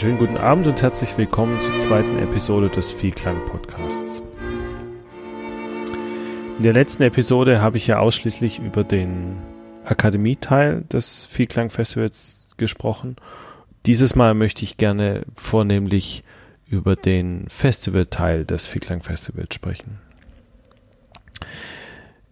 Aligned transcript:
schönen 0.00 0.16
guten 0.16 0.38
Abend 0.38 0.66
und 0.66 0.80
herzlich 0.80 1.18
willkommen 1.18 1.60
zur 1.60 1.76
zweiten 1.76 2.18
Episode 2.20 2.70
des 2.70 2.90
Vielklang 2.90 3.44
Podcasts. 3.44 4.22
In 6.56 6.62
der 6.62 6.72
letzten 6.72 7.02
Episode 7.02 7.60
habe 7.60 7.76
ich 7.76 7.86
ja 7.86 7.98
ausschließlich 7.98 8.60
über 8.60 8.82
den 8.82 9.36
Akademie-Teil 9.84 10.84
des 10.90 11.26
Vielklang 11.26 11.68
Festivals 11.68 12.54
gesprochen. 12.56 13.16
Dieses 13.84 14.14
Mal 14.14 14.32
möchte 14.32 14.64
ich 14.64 14.78
gerne 14.78 15.20
vornehmlich 15.36 16.24
über 16.66 16.96
den 16.96 17.46
Festival-Teil 17.50 18.46
des 18.46 18.64
Vielklang 18.64 19.02
Festivals 19.02 19.54
sprechen. 19.54 19.98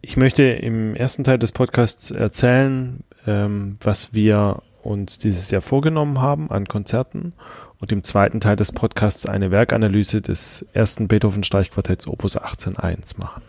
Ich 0.00 0.16
möchte 0.16 0.44
im 0.44 0.96
ersten 0.96 1.22
Teil 1.22 1.38
des 1.38 1.52
Podcasts 1.52 2.12
erzählen, 2.12 3.04
ähm, 3.26 3.76
was 3.82 4.14
wir 4.14 4.62
uns 4.88 5.18
dieses 5.18 5.50
Jahr 5.50 5.60
vorgenommen 5.60 6.20
haben 6.20 6.50
an 6.50 6.66
Konzerten 6.66 7.34
und 7.78 7.92
im 7.92 8.02
zweiten 8.02 8.40
Teil 8.40 8.56
des 8.56 8.72
Podcasts 8.72 9.26
eine 9.26 9.50
Werkanalyse 9.50 10.20
des 10.22 10.66
ersten 10.72 11.06
Beethoven 11.06 11.44
Streichquartetts 11.44 12.08
Opus 12.08 12.40
18.1 12.40 13.18
machen. 13.20 13.42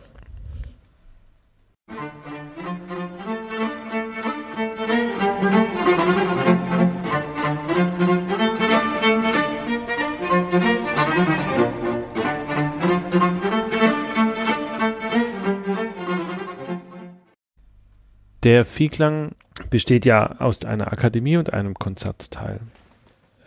Der 18.43 18.65
Vielklang 18.65 19.31
besteht 19.69 20.05
ja 20.05 20.39
aus 20.39 20.65
einer 20.65 20.91
Akademie 20.91 21.37
und 21.37 21.53
einem 21.53 21.73
Konzertteil. 21.73 22.59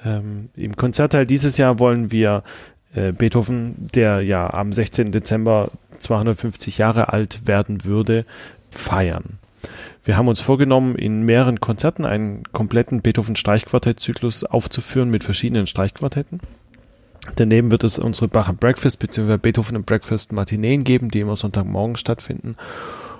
Ähm, 0.04 0.50
Im 0.56 0.76
Konzertteil 0.76 1.26
dieses 1.26 1.56
Jahr 1.56 1.78
wollen 1.78 2.10
wir 2.10 2.42
äh, 2.94 3.12
Beethoven, 3.12 3.88
der 3.94 4.22
ja 4.22 4.52
am 4.52 4.72
16. 4.72 5.12
Dezember 5.12 5.70
250 5.98 6.78
Jahre 6.78 7.12
alt 7.12 7.46
werden 7.46 7.84
würde, 7.84 8.24
feiern. 8.70 9.38
Wir 10.04 10.16
haben 10.16 10.26
uns 10.26 10.40
vorgenommen, 10.40 10.96
in 10.96 11.22
mehreren 11.22 11.60
Konzerten 11.60 12.04
einen 12.04 12.42
kompletten 12.52 13.02
Beethoven-Streichquartett-Zyklus 13.02 14.42
aufzuführen 14.42 15.10
mit 15.10 15.22
verschiedenen 15.22 15.68
Streichquartetten. 15.68 16.40
Daneben 17.36 17.70
wird 17.70 17.84
es 17.84 18.00
unsere 18.00 18.26
Bach 18.26 18.52
Breakfast 18.52 18.98
bzw. 18.98 19.36
Beethoven 19.36 19.84
Breakfast 19.84 20.32
Matineen 20.32 20.82
geben, 20.82 21.08
die 21.08 21.20
immer 21.20 21.36
Sonntagmorgen 21.36 21.94
stattfinden 21.94 22.56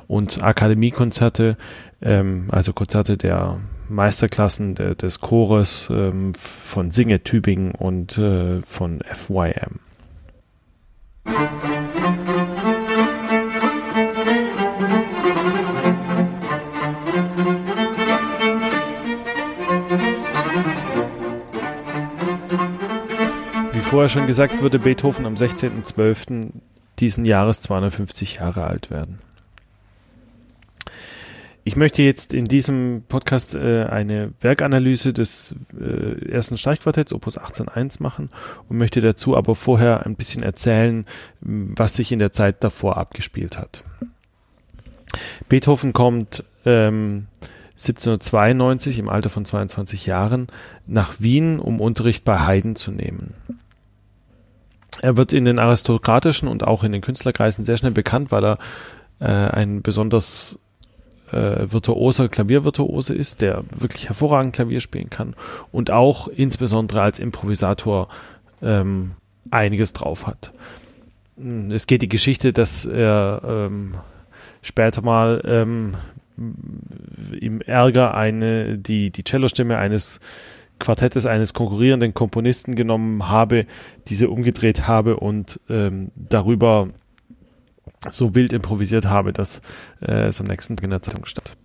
und 0.09 0.43
Akademiekonzerte, 0.43 1.57
ähm, 2.01 2.49
also 2.51 2.73
Konzerte 2.73 3.17
der 3.17 3.59
Meisterklassen 3.89 4.75
de, 4.75 4.95
des 4.95 5.21
Chores 5.21 5.89
ähm, 5.91 6.35
von 6.35 6.91
Singe 6.91 7.23
Tübingen 7.23 7.73
und 7.73 8.19
äh, 8.19 8.61
von 8.63 9.01
FYM. 9.05 9.81
Wie 23.73 23.81
vorher 23.81 24.09
schon 24.09 24.27
gesagt, 24.27 24.61
würde 24.63 24.79
Beethoven 24.79 25.27
am 25.27 25.35
16.12. 25.35 26.51
diesen 26.99 27.25
Jahres 27.25 27.61
250 27.61 28.37
Jahre 28.37 28.65
alt 28.65 28.91
werden. 28.91 29.19
Ich 31.65 31.77
möchte 31.77 32.03
jetzt 32.03 32.35
in 32.35 32.47
diesem 32.47 33.05
Podcast 33.07 33.55
äh, 33.55 33.85
eine 33.85 34.33
Werkanalyse 34.41 35.13
des 35.13 35.55
äh, 35.81 36.29
ersten 36.29 36.59
Streichquartetts 36.59 37.13
Opus 37.13 37.39
18.1 37.39 38.03
machen 38.03 38.31
und 38.69 38.79
möchte 38.79 39.01
dazu 39.01 39.37
aber 39.37 39.55
vorher 39.55 40.05
ein 40.05 40.17
bisschen 40.17 40.43
erzählen, 40.43 41.07
was 41.41 41.95
sich 41.95 42.11
in 42.11 42.19
der 42.19 42.33
Zeit 42.33 42.65
davor 42.65 42.97
abgespielt 42.97 43.59
hat. 43.59 43.85
Beethoven 45.49 45.93
kommt 45.93 46.43
ähm, 46.65 47.29
1792 47.73 48.99
im 48.99 49.09
Alter 49.09 49.31
von 49.31 49.45
22 49.45 50.07
Jahren 50.07 50.49
nach 50.87 51.21
Wien, 51.21 51.61
um 51.61 51.81
Unterricht 51.81 52.25
bei 52.25 52.41
Haydn 52.41 52.75
zu 52.75 52.91
nehmen. 52.91 53.35
Er 55.01 55.17
wird 55.17 55.33
in 55.33 55.45
den 55.45 55.61
aristokratischen 55.61 56.49
und 56.49 56.65
auch 56.65 56.83
in 56.83 56.93
den 56.93 57.03
Künstlerkreisen 57.03 57.65
sehr 57.65 57.77
schnell 57.77 57.93
bekannt, 57.93 58.33
weil 58.33 58.45
er 58.45 58.59
äh, 59.21 59.27
ein 59.27 59.83
besonders 59.83 60.59
äh, 61.33 61.71
virtuoser 61.73 62.29
Klaviervirtuose 62.29 63.15
ist, 63.15 63.41
der 63.41 63.65
wirklich 63.77 64.09
hervorragend 64.09 64.55
Klavier 64.55 64.81
spielen 64.81 65.11
kann 65.11 65.35
und 65.71 65.91
auch 65.91 66.29
insbesondere 66.29 67.03
als 67.03 67.19
Improvisator 67.19 68.09
ähm, 68.63 69.13
einiges 69.51 69.93
drauf 69.93 70.27
hat. 70.27 70.53
Es 71.71 71.87
geht 71.87 72.03
die 72.03 72.09
Geschichte, 72.09 72.53
dass 72.53 72.85
er 72.85 73.43
ähm, 73.45 73.95
später 74.61 75.03
mal 75.03 75.43
ähm, 75.45 75.95
im 77.41 77.61
Ärger 77.63 78.15
eine, 78.15 78.79
die, 78.79 79.11
die 79.11 79.25
Cellostimme 79.25 79.79
eines 79.79 80.21
Quartettes 80.79 81.27
eines 81.27 81.55
konkurrierenden 81.55 82.13
Komponisten 82.13 82.75
genommen 82.75 83.29
habe, 83.29 83.67
diese 84.09 84.29
umgedreht 84.29 84.89
habe 84.89 85.17
und 85.17 85.61
ähm, 85.71 86.11
darüber 86.17 86.89
so 88.11 88.35
wild 88.35 88.53
improvisiert 88.53 89.07
habe, 89.07 89.33
dass 89.33 89.63
äh, 90.01 90.27
es 90.27 90.41
am 90.41 90.47
nächsten 90.47 90.77
Tag 90.77 90.85
in 90.85 90.91
der 90.91 91.03
Zeitung 91.03 91.25
stand. 91.27 91.57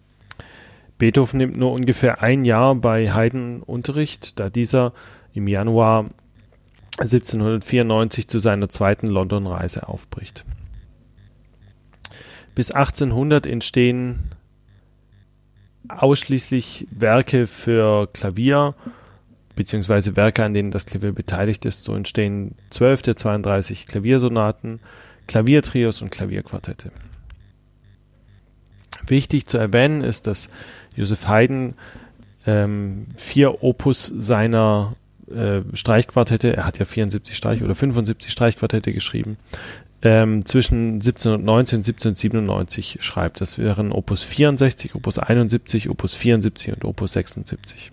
Beethoven 0.97 1.37
nimmt 1.37 1.57
nur 1.57 1.71
ungefähr 1.71 2.21
ein 2.21 2.43
Jahr 2.43 2.75
bei 2.75 3.13
Haydn 3.13 3.61
Unterricht, 3.61 4.39
da 4.39 4.49
dieser 4.49 4.93
im 5.33 5.47
Januar 5.47 6.05
1794 6.99 8.27
zu 8.27 8.39
seiner 8.39 8.69
zweiten 8.69 9.07
London-Reise 9.07 9.87
aufbricht. 9.87 10.45
Bis 12.55 12.71
1800 12.71 13.45
entstehen 13.45 14.31
ausschließlich 15.87 16.87
Werke 16.89 17.45
für 17.45 18.07
Klavier, 18.07 18.73
beziehungsweise 19.55 20.15
Werke, 20.15 20.43
an 20.43 20.55
denen 20.55 20.71
das 20.71 20.87
Klavier 20.87 21.11
beteiligt 21.11 21.65
ist. 21.65 21.83
So 21.83 21.93
entstehen 21.93 22.55
12 22.71 23.03
der 23.03 23.15
32 23.15 23.85
Klaviersonaten, 23.85 24.79
Klaviertrios 25.27 26.01
und 26.01 26.09
Klavierquartette. 26.09 26.91
Wichtig 29.05 29.45
zu 29.45 29.57
erwähnen 29.57 30.01
ist, 30.01 30.27
dass 30.27 30.49
Joseph 30.95 31.27
Haydn 31.27 31.75
ähm, 32.45 33.07
vier 33.15 33.63
Opus 33.63 34.11
seiner 34.17 34.95
äh, 35.29 35.61
Streichquartette, 35.73 36.55
er 36.55 36.65
hat 36.65 36.79
ja 36.79 36.85
74 36.85 37.35
Streich- 37.35 37.63
oder 37.63 37.75
75 37.75 38.31
Streichquartette 38.31 38.93
geschrieben, 38.93 39.37
ähm, 40.01 40.45
zwischen 40.45 40.95
1719 40.95 41.79
und 41.79 41.87
1797 41.87 42.97
schreibt. 43.01 43.41
Das 43.41 43.57
wären 43.57 43.91
Opus 43.91 44.23
64, 44.23 44.95
Opus 44.95 45.19
71, 45.19 45.89
Opus 45.89 46.13
74 46.13 46.73
und 46.73 46.85
Opus 46.85 47.13
76. 47.13 47.91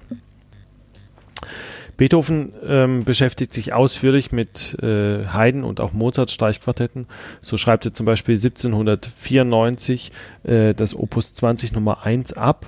Beethoven 1.96 2.52
ähm, 2.66 3.04
beschäftigt 3.04 3.52
sich 3.52 3.72
ausführlich 3.72 4.32
mit 4.32 4.76
äh, 4.82 5.26
Haydn 5.26 5.62
und 5.64 5.80
auch 5.80 5.92
Mozart 5.92 6.30
Streichquartetten. 6.30 7.06
So 7.40 7.56
schreibt 7.56 7.84
er 7.84 7.92
zum 7.92 8.06
Beispiel 8.06 8.34
1794 8.34 10.12
äh, 10.42 10.74
das 10.74 10.94
Opus 10.96 11.34
20 11.34 11.72
Nummer 11.72 12.04
1 12.04 12.32
ab 12.32 12.66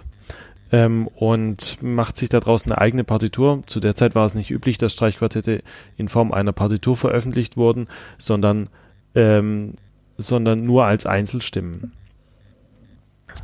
ähm, 0.73 1.09
und 1.09 1.83
macht 1.83 2.17
sich 2.17 2.29
daraus 2.29 2.67
eine 2.67 2.79
eigene 2.79 3.05
Partitur. 3.05 3.63
Zu 3.67 3.81
der 3.81 3.95
Zeit 3.95 4.15
war 4.15 4.27
es 4.27 4.35
nicht 4.35 4.51
üblich, 4.51 4.79
dass 4.79 4.93
Streichquartette 4.93 5.63
in 5.97 6.09
Form 6.09 6.33
einer 6.33 6.53
Partitur 6.53 6.97
veröffentlicht 6.97 7.57
wurden, 7.57 7.89
sondern, 8.19 8.69
ähm, 9.15 9.75
sondern 10.19 10.65
nur 10.65 10.85
als 10.85 11.07
Einzelstimmen. 11.07 11.93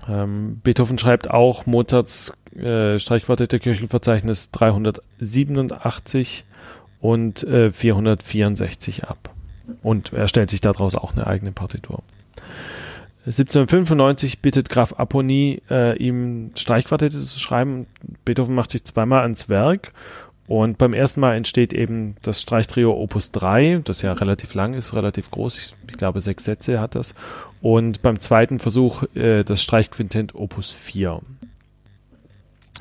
Ähm, 0.08 0.60
Beethoven 0.62 0.98
schreibt 0.98 1.30
auch 1.30 1.66
Mozarts 1.66 2.32
äh, 2.56 2.98
Streichquartette 2.98 3.58
Kirchenverzeichnis 3.58 4.50
387 4.50 6.44
und 7.00 7.42
äh, 7.44 7.72
464 7.72 9.04
ab. 9.04 9.30
Und 9.82 10.12
er 10.12 10.28
stellt 10.28 10.50
sich 10.50 10.60
daraus 10.60 10.94
auch 10.94 11.12
eine 11.12 11.26
eigene 11.26 11.52
Partitur. 11.52 12.02
1795 13.24 14.40
bittet 14.40 14.68
Graf 14.68 14.94
Apony, 14.98 15.62
äh, 15.70 15.96
ihm 15.96 16.50
Streichquartette 16.56 17.18
zu 17.18 17.38
schreiben. 17.38 17.86
Beethoven 18.24 18.54
macht 18.56 18.72
sich 18.72 18.84
zweimal 18.84 19.22
ans 19.22 19.48
Werk 19.48 19.92
und 20.52 20.76
beim 20.76 20.92
ersten 20.92 21.20
Mal 21.20 21.34
entsteht 21.34 21.72
eben 21.72 22.14
das 22.20 22.42
Streichtrio 22.42 22.92
Opus 22.92 23.32
3, 23.32 23.80
das 23.84 24.02
ja 24.02 24.12
relativ 24.12 24.52
lang 24.52 24.74
ist, 24.74 24.92
relativ 24.92 25.30
groß. 25.30 25.56
Ich, 25.56 25.74
ich 25.88 25.96
glaube, 25.96 26.20
sechs 26.20 26.44
Sätze 26.44 26.78
hat 26.78 26.94
das. 26.94 27.14
Und 27.62 28.02
beim 28.02 28.20
zweiten 28.20 28.58
Versuch 28.58 29.02
äh, 29.14 29.44
das 29.44 29.62
Streichquintett 29.62 30.34
Opus 30.34 30.70
4. 30.70 31.22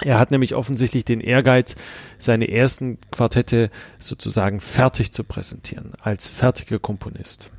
Er 0.04 0.20
hat 0.20 0.32
nämlich 0.32 0.54
offensichtlich 0.54 1.06
den 1.06 1.22
Ehrgeiz, 1.22 1.76
seine 2.20 2.52
ersten 2.52 2.98
Quartette 3.10 3.72
sozusagen 4.00 4.60
fertig 4.60 5.14
zu 5.14 5.24
präsentieren, 5.24 5.94
als 6.02 6.28
fertiger 6.28 6.78
Komponist. 6.78 7.52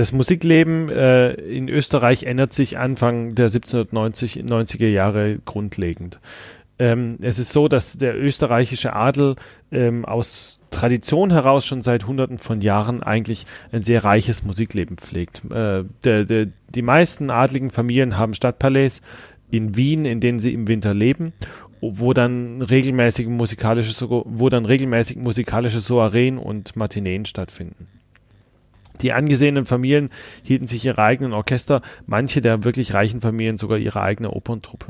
Das 0.00 0.12
Musikleben 0.12 0.88
äh, 0.88 1.32
in 1.32 1.68
Österreich 1.68 2.22
ändert 2.22 2.54
sich 2.54 2.78
Anfang 2.78 3.34
der 3.34 3.48
1790 3.48 4.44
90er 4.44 4.88
Jahre 4.88 5.40
grundlegend. 5.44 6.20
Ähm, 6.78 7.18
es 7.20 7.38
ist 7.38 7.52
so, 7.52 7.68
dass 7.68 7.98
der 7.98 8.18
österreichische 8.18 8.94
Adel 8.94 9.36
ähm, 9.70 10.06
aus 10.06 10.60
Tradition 10.70 11.30
heraus 11.30 11.66
schon 11.66 11.82
seit 11.82 12.06
Hunderten 12.06 12.38
von 12.38 12.62
Jahren 12.62 13.02
eigentlich 13.02 13.44
ein 13.72 13.82
sehr 13.82 14.02
reiches 14.02 14.42
Musikleben 14.42 14.96
pflegt. 14.96 15.42
Äh, 15.52 15.84
der, 16.04 16.24
der, 16.24 16.46
die 16.70 16.80
meisten 16.80 17.28
adligen 17.28 17.68
Familien 17.68 18.16
haben 18.16 18.32
Stadtpalais 18.32 19.02
in 19.50 19.76
Wien, 19.76 20.06
in 20.06 20.20
denen 20.20 20.40
sie 20.40 20.54
im 20.54 20.66
Winter 20.66 20.94
leben 20.94 21.34
wo 21.82 22.12
dann 22.12 22.60
regelmäßig 22.60 23.26
musikalische, 23.26 24.06
wo 24.08 24.48
dann 24.50 24.66
regelmäßig 24.66 25.16
musikalische 25.16 25.80
Soireen 25.80 26.36
und 26.36 26.76
Matineen 26.76 27.24
stattfinden. 27.24 27.86
Die 29.02 29.12
angesehenen 29.12 29.66
Familien 29.66 30.10
hielten 30.42 30.66
sich 30.66 30.84
ihre 30.84 31.02
eigenen 31.02 31.32
Orchester, 31.32 31.82
manche 32.06 32.40
der 32.40 32.64
wirklich 32.64 32.94
reichen 32.94 33.20
Familien 33.20 33.58
sogar 33.58 33.78
ihre 33.78 34.02
eigene 34.02 34.30
Operntruppe. 34.30 34.86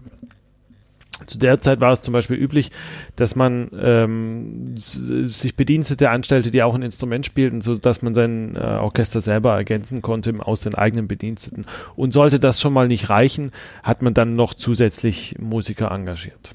Zu 1.27 1.39
der 1.39 1.61
Zeit 1.61 1.81
war 1.81 1.93
es 1.93 2.03
zum 2.03 2.13
Beispiel 2.13 2.37
üblich, 2.37 2.71
dass 3.17 3.37
man 3.37 3.71
ähm, 3.79 4.73
sich 4.77 5.55
Bedienstete 5.55 6.11
anstellte, 6.11 6.51
die 6.51 6.63
auch 6.63 6.75
ein 6.75 6.83
Instrument 6.83 7.27
spielten, 7.27 7.61
so 7.61 7.77
dass 7.77 8.03
man 8.03 8.15
sein 8.15 8.57
äh, 8.57 8.61
Orchester 8.61 9.21
selber 9.21 9.55
ergänzen 9.55 10.03
konnte 10.03 10.35
aus 10.41 10.63
den 10.63 10.75
eigenen 10.75 11.09
Bediensteten. 11.09 11.67
Und 11.95 12.13
sollte 12.13 12.41
das 12.41 12.61
schon 12.61 12.73
mal 12.73 12.89
nicht 12.89 13.11
reichen, 13.11 13.53
hat 13.83 14.03
man 14.03 14.15
dann 14.15 14.35
noch 14.35 14.55
zusätzlich 14.55 15.37
Musiker 15.39 15.91
engagiert. 15.91 16.55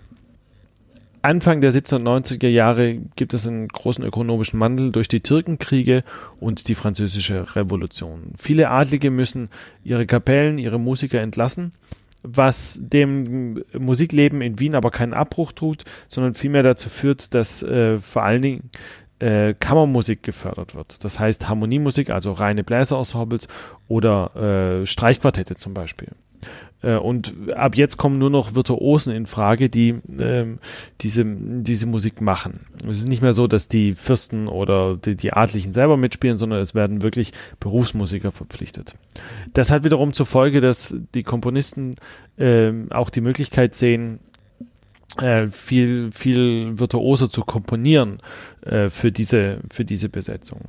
Anfang 1.25 1.59
der 1.59 1.73
1790er 1.73 2.47
Jahre 2.47 2.97
gibt 3.15 3.33
es 3.33 3.47
einen 3.47 3.67
großen 3.67 4.05
ökonomischen 4.05 4.59
Wandel 4.59 4.91
durch 4.91 5.07
die 5.07 5.21
Türkenkriege 5.21 6.03
und 6.39 6.67
die 6.67 6.75
französische 6.75 7.55
Revolution. 7.55 8.31
Viele 8.35 8.69
Adlige 8.69 9.09
müssen 9.09 9.49
ihre 9.83 10.05
Kapellen, 10.05 10.59
ihre 10.59 10.79
Musiker 10.79 11.21
entlassen, 11.21 11.71
was 12.21 12.79
dem 12.79 13.63
Musikleben 13.73 14.41
in 14.41 14.59
Wien 14.59 14.75
aber 14.75 14.91
keinen 14.91 15.15
Abbruch 15.15 15.51
tut, 15.51 15.83
sondern 16.07 16.35
vielmehr 16.35 16.61
dazu 16.61 16.89
führt, 16.89 17.33
dass 17.33 17.63
äh, 17.63 17.97
vor 17.97 18.21
allen 18.21 18.43
Dingen 18.43 18.69
äh, 19.17 19.55
Kammermusik 19.55 20.21
gefördert 20.21 20.75
wird. 20.75 21.03
Das 21.03 21.19
heißt 21.19 21.49
Harmoniemusik, 21.49 22.11
also 22.11 22.33
reine 22.33 22.63
Bläserensembles 22.63 23.47
oder 23.87 24.81
äh, 24.81 24.85
Streichquartette 24.85 25.55
zum 25.55 25.73
Beispiel. 25.73 26.09
Äh, 26.85 26.97
und 26.97 27.33
ab 27.53 27.75
jetzt 27.75 27.97
kommen 27.97 28.19
nur 28.19 28.29
noch 28.29 28.55
Virtuosen 28.55 29.13
in 29.13 29.25
Frage, 29.25 29.69
die 29.69 29.95
ähm, 30.19 30.59
diese, 31.01 31.25
diese 31.25 31.87
Musik 31.87 32.21
machen. 32.21 32.61
Es 32.87 32.99
ist 32.99 33.07
nicht 33.07 33.21
mehr 33.21 33.33
so, 33.33 33.47
dass 33.47 33.67
die 33.67 33.93
Fürsten 33.93 34.47
oder 34.47 34.95
die, 34.95 35.15
die 35.15 35.33
Adlichen 35.33 35.73
selber 35.73 35.97
mitspielen, 35.97 36.37
sondern 36.37 36.59
es 36.59 36.75
werden 36.75 37.01
wirklich 37.01 37.31
Berufsmusiker 37.59 38.31
verpflichtet. 38.31 38.95
Das 39.53 39.71
hat 39.71 39.83
wiederum 39.83 40.13
zur 40.13 40.27
Folge, 40.27 40.61
dass 40.61 40.95
die 41.13 41.23
Komponisten 41.23 41.95
äh, 42.37 42.71
auch 42.91 43.09
die 43.09 43.21
Möglichkeit 43.21 43.73
sehen, 43.73 44.19
äh, 45.19 45.47
viel, 45.47 46.11
viel 46.11 46.77
virtuoser 46.77 47.29
zu 47.29 47.41
komponieren 47.41 48.19
äh, 48.61 48.89
für, 48.89 49.11
diese, 49.11 49.59
für 49.71 49.85
diese 49.85 50.09
Besetzung. 50.09 50.59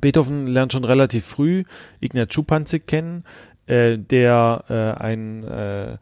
Beethoven 0.00 0.46
lernt 0.46 0.72
schon 0.72 0.84
relativ 0.84 1.26
früh 1.26 1.64
Ignaz 2.00 2.32
Schuppanzig 2.32 2.86
kennen, 2.86 3.24
äh, 3.72 3.98
der 3.98 4.64
äh, 4.68 5.02
ein, 5.02 5.44
äh, 5.44 5.96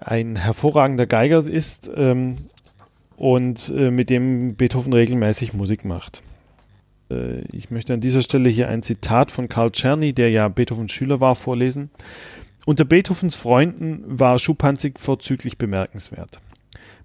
ein 0.00 0.36
hervorragender 0.36 1.06
Geiger 1.06 1.38
ist 1.38 1.90
ähm, 1.94 2.38
und 3.16 3.72
äh, 3.76 3.90
mit 3.90 4.10
dem 4.10 4.56
Beethoven 4.56 4.92
regelmäßig 4.92 5.54
Musik 5.54 5.84
macht. 5.84 6.22
Äh, 7.10 7.42
ich 7.52 7.70
möchte 7.70 7.94
an 7.94 8.00
dieser 8.00 8.22
Stelle 8.22 8.48
hier 8.48 8.68
ein 8.68 8.82
Zitat 8.82 9.30
von 9.30 9.48
Karl 9.48 9.70
Czerny, 9.70 10.12
der 10.12 10.30
ja 10.30 10.48
Beethovens 10.48 10.92
Schüler 10.92 11.20
war, 11.20 11.36
vorlesen. 11.36 11.90
Unter 12.66 12.84
Beethovens 12.84 13.36
Freunden 13.36 14.02
war 14.06 14.40
Schuppanzig 14.40 14.98
vorzüglich 14.98 15.56
bemerkenswert. 15.58 16.40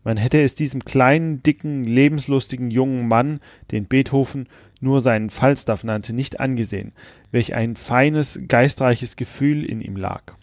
Man 0.04 0.18
hätte 0.18 0.42
es 0.42 0.56
diesem 0.56 0.84
kleinen, 0.84 1.44
dicken, 1.44 1.84
lebenslustigen 1.84 2.72
jungen 2.72 3.08
Mann, 3.08 3.40
den 3.70 3.86
Beethoven 3.86 4.48
nur 4.82 5.02
seinen 5.02 5.30
Falstaff 5.30 5.84
nannte, 5.84 6.14
nicht 6.14 6.40
angesehen, 6.40 6.94
welch 7.32 7.54
ein 7.54 7.76
feines, 7.76 8.40
geistreiches 8.48 9.16
Gefühl 9.16 9.64
in 9.64 9.82
ihm 9.82 9.96
lag. 9.96 10.34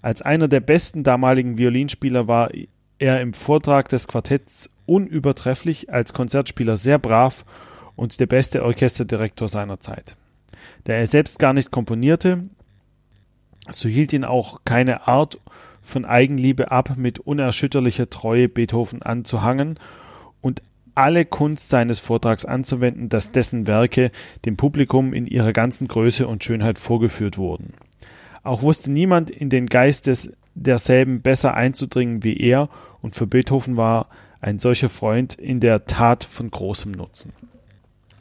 Als 0.00 0.22
einer 0.22 0.48
der 0.48 0.60
besten 0.60 1.02
damaligen 1.02 1.58
Violinspieler 1.58 2.28
war 2.28 2.50
er 2.98 3.20
im 3.20 3.32
Vortrag 3.32 3.88
des 3.88 4.08
Quartetts 4.08 4.70
unübertrefflich, 4.86 5.92
als 5.92 6.12
Konzertspieler 6.12 6.76
sehr 6.76 6.98
brav 6.98 7.44
und 7.96 8.18
der 8.20 8.26
beste 8.26 8.64
Orchesterdirektor 8.64 9.48
seiner 9.48 9.80
Zeit. 9.80 10.16
Da 10.84 10.94
er 10.94 11.06
selbst 11.06 11.38
gar 11.38 11.52
nicht 11.52 11.70
komponierte, 11.70 12.44
so 13.70 13.88
hielt 13.88 14.12
ihn 14.12 14.24
auch 14.24 14.60
keine 14.64 15.08
Art 15.08 15.38
von 15.82 16.04
Eigenliebe 16.04 16.70
ab, 16.70 16.94
mit 16.96 17.18
unerschütterlicher 17.18 18.08
Treue 18.08 18.48
Beethoven 18.48 19.02
anzuhangen 19.02 19.78
alle 20.98 21.24
Kunst 21.24 21.68
seines 21.68 22.00
Vortrags 22.00 22.44
anzuwenden, 22.44 23.08
dass 23.08 23.30
dessen 23.30 23.68
Werke 23.68 24.10
dem 24.44 24.56
Publikum 24.56 25.14
in 25.14 25.28
ihrer 25.28 25.52
ganzen 25.52 25.86
Größe 25.86 26.26
und 26.26 26.42
Schönheit 26.42 26.76
vorgeführt 26.76 27.38
wurden. 27.38 27.74
Auch 28.42 28.62
wusste 28.62 28.90
niemand 28.90 29.30
in 29.30 29.48
den 29.48 29.66
Geist 29.66 30.08
des, 30.08 30.32
derselben 30.56 31.22
besser 31.22 31.54
einzudringen 31.54 32.24
wie 32.24 32.36
er, 32.36 32.68
und 33.00 33.14
für 33.14 33.28
Beethoven 33.28 33.76
war 33.76 34.08
ein 34.40 34.58
solcher 34.58 34.88
Freund 34.88 35.34
in 35.34 35.60
der 35.60 35.84
Tat 35.84 36.24
von 36.24 36.50
großem 36.50 36.90
Nutzen. 36.90 37.32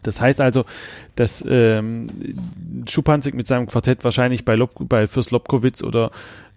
Das 0.03 0.21
heißt 0.21 0.39
also, 0.39 0.63
dass 1.15 1.43
ähm, 1.49 2.09
Schupanzig 2.87 3.33
mit 3.33 3.47
seinem 3.47 3.65
Quartett 3.65 4.03
wahrscheinlich 4.03 4.45
bei, 4.45 4.55
Lob, 4.55 4.71
bei 4.87 5.07
Fürst 5.07 5.31
Lobkowitz 5.31 5.83
oder 5.83 6.11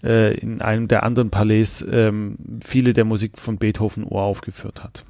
äh, 0.04 0.37
in 0.38 0.61
einem 0.61 0.87
der 0.87 1.02
anderen 1.02 1.30
Palais 1.30 1.83
ähm, 1.90 2.37
viele 2.62 2.92
der 2.92 3.06
Musik 3.06 3.38
von 3.38 3.56
Beethoven 3.56 4.04
uraufgeführt 4.04 4.85
hat. 4.85 5.06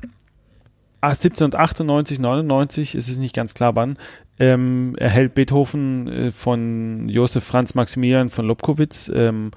1798, 1.00 2.19
99, 2.19 2.95
ist 2.95 3.09
es 3.09 3.19
nicht 3.19 3.35
ganz 3.35 3.54
klar 3.54 3.75
wann, 3.75 3.97
ähm, 4.38 4.95
erhält 4.99 5.35
Beethoven 5.35 6.09
äh, 6.09 6.33
von 6.33 7.09
Josef 7.09 7.45
Franz 7.45 7.75
Maximilian 7.75 8.30
von 8.30 8.47
Lobkowitz, 8.47 9.11
ähm, 9.14 9.50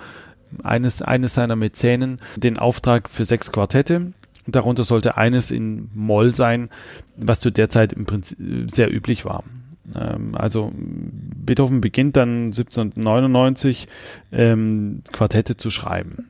eines, 0.62 1.02
eines 1.02 1.34
seiner 1.34 1.56
Mäzenen, 1.56 2.18
den 2.36 2.58
Auftrag 2.58 3.10
für 3.10 3.26
sechs 3.26 3.52
Quartette. 3.52 4.14
Darunter 4.46 4.84
sollte 4.84 5.18
eines 5.18 5.52
in 5.52 5.90
Moll 5.94 6.36
sein, 6.36 6.70
was 7.16 7.40
zu 7.40 7.50
der 7.50 7.70
Zeit 7.70 7.94
im 7.94 8.06
Prinzip 8.06 8.38
sehr 8.70 8.94
üblich 8.94 9.26
war. 9.26 9.44
Ähm, 9.96 10.36
also 10.36 10.72
Beethoven 10.76 11.82
beginnt 11.82 12.18
dann 12.18 12.46
1799 12.48 13.88
ähm, 14.32 15.04
Quartette 15.12 15.58
zu 15.58 15.70
schreiben. 15.72 16.28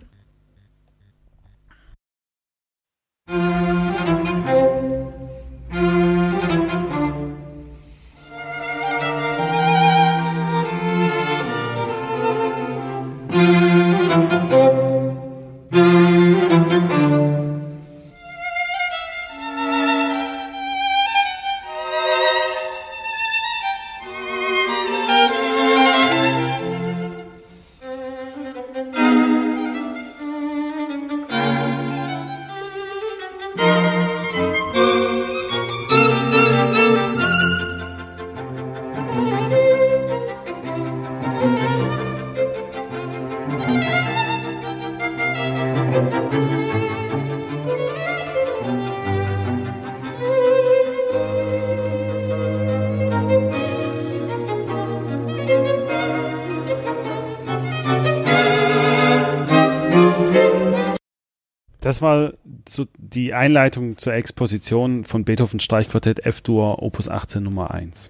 Das 61.93 62.01
war 62.01 62.33
so 62.67 62.87
die 62.97 63.35
Einleitung 63.35 63.99
zur 63.99 64.15
Exposition 64.15 65.03
von 65.05 65.25
Beethovens 65.25 65.63
Streichquartett 65.63 66.25
F-Dur 66.25 66.81
Opus 66.81 67.07
18 67.07 67.43
Nummer 67.43 67.69
1. 67.69 68.09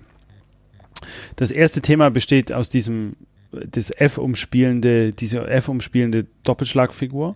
Das 1.35 1.51
erste 1.51 1.81
Thema 1.81 2.09
besteht 2.09 2.53
aus 2.53 2.69
diesem 2.69 3.17
das 3.51 3.91
F 3.91 4.19
umspielende, 4.19 5.11
diese 5.11 5.45
F 5.47 5.67
umspielende 5.67 6.27
Doppelschlagfigur, 6.45 7.35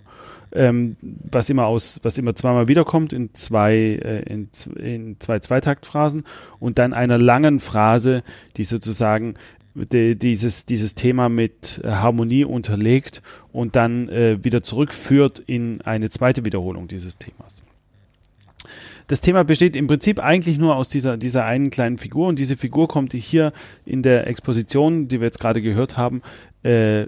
ähm, 0.54 0.96
was 1.01 1.50
immer 1.50 1.66
aus, 1.66 2.00
was 2.04 2.18
immer 2.18 2.34
zweimal 2.34 2.70
wiederkommt 2.70 3.12
in 3.12 3.34
zwei, 3.34 3.74
äh, 3.75 4.22
in, 4.22 4.50
in 4.82 5.20
zwei 5.20 5.39
Zweitaktphrasen 5.39 6.24
und 6.60 6.80
dann 6.80 6.94
einer 6.94 7.18
langen 7.18 7.60
Phrase, 7.60 8.24
die 8.56 8.63
sozusagen 8.63 9.34
die, 9.86 10.16
dieses, 10.16 10.66
dieses 10.66 10.96
Thema 10.96 11.30
mit 11.30 11.82
Harmonie 11.84 12.46
unterlegt 12.46 13.22
und 13.52 13.76
dann 13.76 14.10
äh, 14.10 14.44
wieder 14.44 14.62
zurückführt 14.62 15.40
in 15.40 15.82
eine 15.82 16.10
zweite 16.10 16.46
Wiederholung 16.46 16.88
dieses 16.88 17.18
Themas. 17.18 17.64
Das 19.08 19.22
Thema 19.22 19.44
besteht 19.44 19.76
im 19.78 19.88
Prinzip 19.88 20.20
eigentlich 20.20 20.58
nur 20.58 20.76
aus 20.76 20.90
dieser, 20.90 21.16
dieser 21.16 21.46
einen 21.46 21.70
kleinen 21.70 21.98
Figur 21.98 22.28
und 22.28 22.38
diese 22.38 22.58
Figur 22.58 22.90
kommt 22.90 23.14
hier 23.14 23.54
in 23.86 24.04
der 24.04 24.28
Exposition, 24.28 25.08
die 25.08 25.22
wir 25.22 25.28
jetzt 25.28 25.40
gerade 25.40 25.62
gehört 25.62 25.96
haben, 25.96 26.22
äh, 26.64 27.06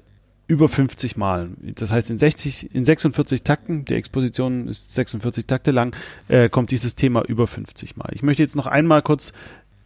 über 0.48 0.68
50 0.68 1.16
Mal. 1.16 1.50
Das 1.76 1.92
heißt, 1.92 2.10
in 2.10 2.18
60, 2.18 2.74
in 2.74 2.84
46 2.84 3.44
Takten, 3.44 3.86
die 3.86 3.94
Exposition 3.94 4.68
ist 4.68 4.96
46 4.96 5.46
Takte 5.46 5.72
lang, 5.72 5.96
äh, 6.28 6.50
kommt 6.50 6.72
dieses 6.72 6.96
Thema 6.96 7.24
über 7.24 7.46
50 7.46 7.98
Mal. 7.98 8.10
Ich 8.14 8.24
möchte 8.24 8.42
jetzt 8.42 8.56
noch 8.56 8.66
einmal 8.66 9.04
kurz 9.04 9.32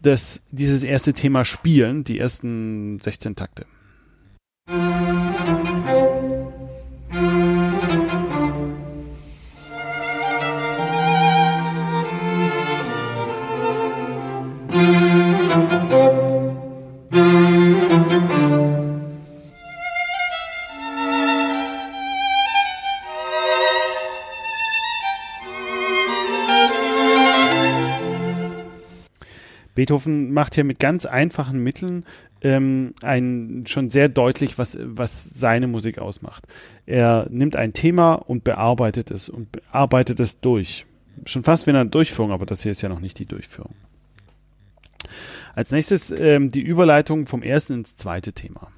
das, 0.03 0.43
dieses 0.51 0.83
erste 0.83 1.13
Thema 1.13 1.45
spielen, 1.45 2.03
die 2.03 2.19
ersten 2.19 2.99
16 2.99 3.35
Takte. 3.35 3.65
Beethoven 29.83 30.31
macht 30.31 30.55
hier 30.55 30.63
mit 30.63 30.79
ganz 30.79 31.05
einfachen 31.05 31.61
Mitteln 31.61 32.05
ähm, 32.41 32.93
ein, 33.01 33.65
schon 33.67 33.89
sehr 33.89 34.07
deutlich, 34.07 34.57
was, 34.57 34.77
was 34.81 35.25
seine 35.25 35.67
Musik 35.67 35.99
ausmacht. 35.99 36.47
Er 36.85 37.27
nimmt 37.29 37.57
ein 37.57 37.73
Thema 37.73 38.13
und 38.13 38.45
bearbeitet 38.45 39.11
es 39.11 39.27
und 39.27 39.51
bearbeitet 39.51 40.21
es 40.21 40.39
durch. 40.39 40.85
Schon 41.25 41.43
fast 41.43 41.67
wie 41.67 41.71
eine 41.71 41.85
Durchführung, 41.85 42.31
aber 42.31 42.45
das 42.45 42.63
hier 42.63 42.71
ist 42.71 42.81
ja 42.81 42.87
noch 42.87 43.01
nicht 43.01 43.19
die 43.19 43.25
Durchführung. 43.25 43.75
Als 45.53 45.73
nächstes 45.73 46.17
ähm, 46.17 46.49
die 46.49 46.61
Überleitung 46.61 47.25
vom 47.25 47.43
ersten 47.43 47.73
ins 47.73 47.97
zweite 47.97 48.31
Thema. 48.31 48.71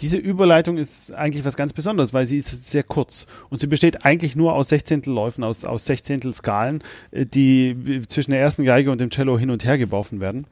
Diese 0.00 0.18
Überleitung 0.18 0.76
ist 0.76 1.12
eigentlich 1.12 1.44
was 1.44 1.56
ganz 1.56 1.72
Besonderes, 1.72 2.12
weil 2.12 2.26
sie 2.26 2.36
ist 2.36 2.66
sehr 2.66 2.82
kurz 2.82 3.26
und 3.48 3.60
sie 3.60 3.66
besteht 3.66 4.04
eigentlich 4.04 4.36
nur 4.36 4.54
aus 4.54 4.68
Sechzehntelläufen, 4.68 5.42
aus, 5.42 5.64
aus 5.64 5.86
Sechzehntelskalen, 5.86 6.82
äh, 7.12 7.24
die 7.24 8.02
zwischen 8.08 8.32
der 8.32 8.40
ersten 8.40 8.64
Geige 8.64 8.90
und 8.90 9.00
dem 9.00 9.10
Cello 9.10 9.38
hin 9.38 9.50
und 9.50 9.64
her 9.64 9.78
geworfen 9.78 10.20
werden 10.20 10.46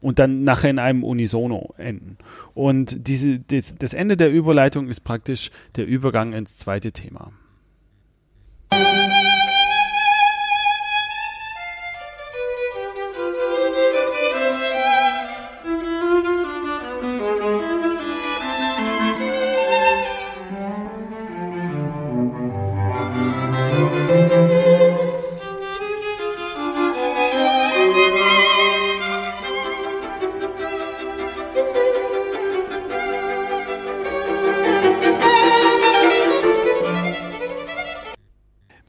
und 0.00 0.18
dann 0.18 0.44
nachher 0.44 0.70
in 0.70 0.78
einem 0.78 1.02
Unisono 1.02 1.74
enden. 1.78 2.18
Und 2.54 3.08
diese, 3.08 3.38
das, 3.38 3.74
das 3.78 3.94
Ende 3.94 4.16
der 4.16 4.30
Überleitung 4.30 4.88
ist 4.88 5.00
praktisch 5.00 5.50
der 5.76 5.86
Übergang 5.86 6.32
ins 6.32 6.58
zweite 6.58 6.92
Thema. 6.92 7.32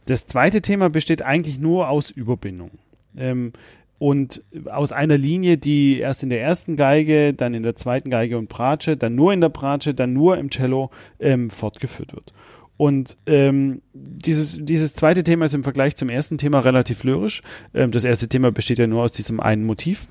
Das 0.07 0.25
zweite 0.25 0.61
Thema 0.61 0.89
besteht 0.89 1.21
eigentlich 1.21 1.59
nur 1.59 1.89
aus 1.89 2.09
Überbindung. 2.09 2.71
Ähm, 3.15 3.53
und 3.99 4.43
aus 4.65 4.91
einer 4.91 5.17
Linie, 5.17 5.57
die 5.57 5.99
erst 5.99 6.23
in 6.23 6.29
der 6.29 6.41
ersten 6.41 6.75
Geige, 6.75 7.33
dann 7.33 7.53
in 7.53 7.63
der 7.63 7.75
zweiten 7.75 8.09
Geige 8.09 8.37
und 8.37 8.47
Bratsche, 8.47 8.95
dann 8.95 9.15
nur 9.15 9.33
in 9.33 9.41
der 9.41 9.49
Bratsche, 9.49 9.93
dann 9.93 10.13
nur 10.13 10.37
im 10.37 10.49
Cello 10.49 10.91
ähm, 11.19 11.49
fortgeführt 11.49 12.13
wird. 12.13 12.33
Und 12.77 13.17
ähm, 13.25 13.81
dieses, 13.93 14.59
dieses 14.61 14.93
zweite 14.93 15.23
Thema 15.23 15.45
ist 15.45 15.55
im 15.55 15.63
Vergleich 15.63 15.95
zum 15.95 16.09
ersten 16.09 16.37
Thema 16.37 16.59
relativ 16.59 17.03
lyrisch. 17.03 17.41
Ähm, 17.73 17.91
das 17.91 18.03
erste 18.03 18.29
Thema 18.29 18.51
besteht 18.51 18.77
ja 18.77 18.87
nur 18.87 19.01
aus 19.01 19.13
diesem 19.13 19.39
einen 19.39 19.65
Motiv 19.65 20.07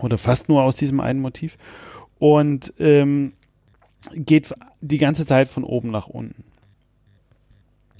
oder 0.00 0.18
fast 0.18 0.48
nur 0.48 0.62
aus 0.62 0.76
diesem 0.76 1.00
einen 1.00 1.20
Motiv 1.20 1.56
und 2.18 2.74
ähm, 2.78 3.32
geht 4.14 4.52
die 4.80 4.98
ganze 4.98 5.24
Zeit 5.24 5.48
von 5.48 5.64
oben 5.64 5.90
nach 5.90 6.08
unten. 6.08 6.44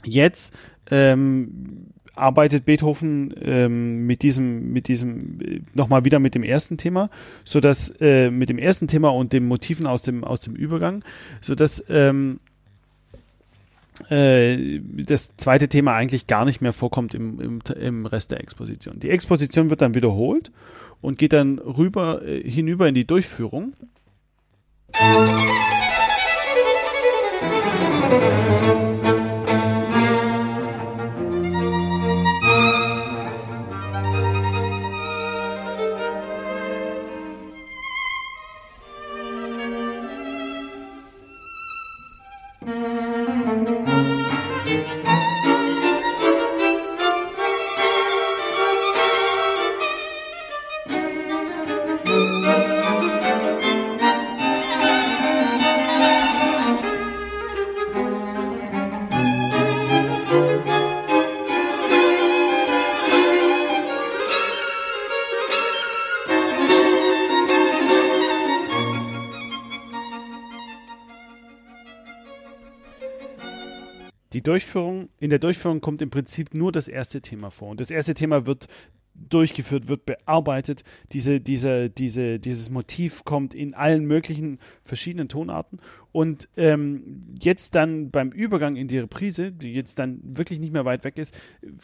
Jetzt 0.04 0.52
ähm, 0.90 1.92
arbeitet 2.16 2.64
Beethoven 2.64 3.34
ähm, 3.40 4.06
mit 4.06 4.22
diesem, 4.22 4.72
mit 4.72 4.88
diesem, 4.88 5.40
äh, 5.40 5.60
nochmal 5.74 6.04
wieder 6.04 6.18
mit 6.18 6.34
dem 6.34 6.42
ersten 6.42 6.78
Thema, 6.78 7.10
so 7.44 7.60
äh, 8.00 8.30
mit 8.30 8.48
dem 8.48 8.58
ersten 8.58 8.88
Thema 8.88 9.10
und 9.10 9.32
den 9.32 9.46
Motiven 9.46 9.86
aus 9.86 10.02
dem, 10.02 10.24
aus 10.24 10.40
dem 10.40 10.56
Übergang, 10.56 11.04
so 11.40 11.54
dass 11.54 11.84
ähm, 11.88 12.40
äh, 14.08 14.80
das 14.80 15.36
zweite 15.36 15.68
Thema 15.68 15.94
eigentlich 15.94 16.26
gar 16.26 16.44
nicht 16.44 16.60
mehr 16.60 16.72
vorkommt 16.72 17.14
im, 17.14 17.40
im, 17.40 17.60
im 17.78 18.06
Rest 18.06 18.30
der 18.30 18.40
Exposition. 18.40 18.98
Die 18.98 19.10
Exposition 19.10 19.70
wird 19.70 19.82
dann 19.82 19.94
wiederholt 19.94 20.50
und 21.02 21.18
geht 21.18 21.34
dann 21.34 21.58
rüber, 21.58 22.26
äh, 22.26 22.42
hinüber 22.42 22.88
in 22.88 22.94
die 22.94 23.06
Durchführung. 23.06 23.74
Musik 24.98 25.56
Durchführung, 74.46 75.08
in 75.18 75.30
der 75.30 75.38
Durchführung 75.38 75.80
kommt 75.80 76.02
im 76.02 76.10
Prinzip 76.10 76.54
nur 76.54 76.72
das 76.72 76.88
erste 76.88 77.20
Thema 77.20 77.50
vor. 77.50 77.70
Und 77.70 77.80
das 77.80 77.90
erste 77.90 78.14
Thema 78.14 78.46
wird 78.46 78.68
durchgeführt, 79.28 79.88
wird 79.88 80.06
bearbeitet. 80.06 80.84
Diese, 81.12 81.40
diese, 81.40 81.90
diese, 81.90 82.38
dieses 82.38 82.70
Motiv 82.70 83.24
kommt 83.24 83.54
in 83.54 83.74
allen 83.74 84.04
möglichen 84.04 84.58
verschiedenen 84.84 85.28
Tonarten. 85.28 85.78
Und 86.12 86.48
ähm, 86.56 87.34
jetzt 87.38 87.74
dann 87.74 88.10
beim 88.10 88.30
Übergang 88.30 88.76
in 88.76 88.88
die 88.88 88.98
Reprise, 88.98 89.52
die 89.52 89.74
jetzt 89.74 89.98
dann 89.98 90.20
wirklich 90.22 90.58
nicht 90.58 90.72
mehr 90.72 90.84
weit 90.84 91.04
weg 91.04 91.18
ist, 91.18 91.38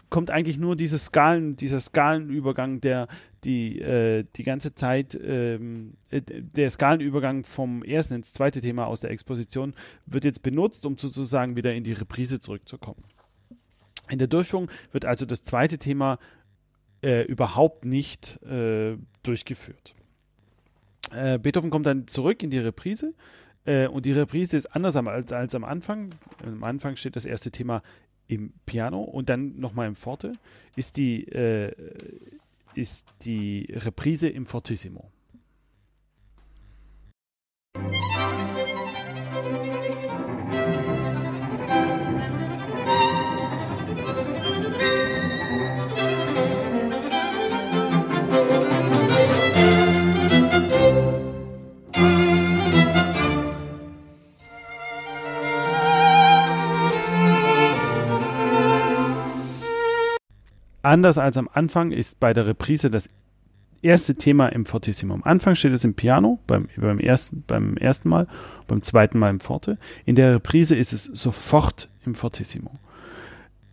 kommt 0.08 0.30
eigentlich 0.30 0.58
nur 0.58 0.76
dieses 0.76 1.06
Skalen, 1.06 1.56
dieser 1.56 1.80
Skalenübergang, 1.80 2.80
der 2.80 3.08
die, 3.44 3.80
äh, 3.80 4.24
die 4.36 4.42
ganze 4.42 4.74
Zeit, 4.74 5.18
ähm, 5.22 5.94
äh, 6.10 6.22
der 6.22 6.70
Skalenübergang 6.70 7.44
vom 7.44 7.82
ersten 7.82 8.14
ins 8.14 8.32
zweite 8.32 8.60
Thema 8.60 8.86
aus 8.86 9.00
der 9.00 9.10
Exposition 9.10 9.74
wird 10.06 10.24
jetzt 10.24 10.42
benutzt, 10.42 10.86
um 10.86 10.96
sozusagen 10.96 11.56
wieder 11.56 11.74
in 11.74 11.84
die 11.84 11.92
Reprise 11.92 12.40
zurückzukommen. 12.40 13.02
In 14.08 14.18
der 14.18 14.28
Durchführung 14.28 14.70
wird 14.92 15.04
also 15.04 15.26
das 15.26 15.42
zweite 15.42 15.78
Thema 15.78 16.18
äh, 17.02 17.22
überhaupt 17.22 17.84
nicht 17.84 18.42
äh, 18.42 18.96
durchgeführt. 19.22 19.94
Äh, 21.14 21.38
Beethoven 21.38 21.70
kommt 21.70 21.86
dann 21.86 22.06
zurück 22.06 22.42
in 22.42 22.50
die 22.50 22.58
Reprise 22.58 23.14
äh, 23.64 23.86
und 23.86 24.06
die 24.06 24.12
Reprise 24.12 24.56
ist 24.56 24.66
anders 24.66 24.96
als, 24.96 25.32
als 25.32 25.54
am 25.54 25.64
Anfang. 25.64 26.10
Am 26.44 26.64
Anfang 26.64 26.96
steht 26.96 27.16
das 27.16 27.24
erste 27.24 27.50
Thema 27.50 27.82
im 28.28 28.52
Piano 28.66 29.00
und 29.02 29.28
dann 29.28 29.58
nochmal 29.58 29.88
im 29.88 29.96
Forte 29.96 30.32
ist 30.76 30.96
die, 30.96 31.24
äh, 31.28 31.72
ist 32.74 33.06
die 33.24 33.66
Reprise 33.70 34.28
im 34.28 34.46
Fortissimo. 34.46 35.10
Musik 37.76 39.71
anders 60.82 61.18
als 61.18 61.36
am 61.36 61.48
Anfang 61.52 61.92
ist 61.92 62.20
bei 62.20 62.32
der 62.32 62.46
Reprise 62.46 62.90
das 62.90 63.08
erste 63.82 64.14
Thema 64.14 64.46
im 64.48 64.64
Fortissimo. 64.64 65.14
Am 65.14 65.24
Anfang 65.24 65.54
steht 65.54 65.72
es 65.72 65.84
im 65.84 65.94
Piano, 65.94 66.38
beim, 66.46 66.68
beim, 66.76 66.98
ersten, 66.98 67.42
beim 67.46 67.76
ersten 67.76 68.08
Mal, 68.08 68.28
beim 68.68 68.82
zweiten 68.82 69.18
Mal 69.18 69.30
im 69.30 69.40
Forte. 69.40 69.78
In 70.04 70.14
der 70.14 70.34
Reprise 70.36 70.76
ist 70.76 70.92
es 70.92 71.04
sofort 71.04 71.88
im 72.06 72.14
Fortissimo. 72.14 72.70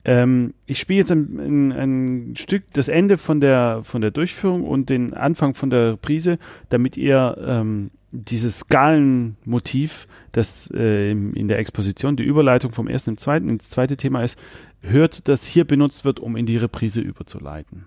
Ähm, 0.06 0.54
ich 0.66 0.80
spiele 0.80 1.00
jetzt 1.00 1.12
ein, 1.12 1.40
ein, 1.40 1.72
ein, 1.72 2.36
Stück, 2.36 2.64
das 2.74 2.88
Ende 2.88 3.18
von 3.18 3.40
der, 3.42 3.82
von 3.84 4.02
der 4.02 4.12
Durchführung 4.12 4.64
und 4.64 4.90
den 4.90 5.14
Anfang 5.14 5.54
von 5.54 5.70
der 5.70 5.94
Reprise, 5.94 6.40
damit 6.70 6.98
ihr 6.98 7.38
ähm, 7.46 7.92
dieses 8.12 8.60
Skalenmotiv, 8.60 10.08
das 10.32 10.72
äh, 10.74 11.12
in 11.12 11.48
der 11.48 11.60
Exposition 11.60 12.16
die 12.16 12.24
Überleitung 12.24 12.72
vom 12.72 12.88
ersten 12.88 13.12
ins 13.12 13.22
zweiten 13.22 13.50
ins 13.50 13.70
zweite 13.70 13.98
Thema 13.98 14.24
ist, 14.24 14.40
hört, 14.82 15.28
das 15.28 15.46
hier 15.46 15.66
benutzt 15.66 16.06
wird, 16.06 16.20
um 16.20 16.36
in 16.36 16.46
die 16.46 16.58
Reprise 16.58 17.02
überzuleiten. 17.02 17.86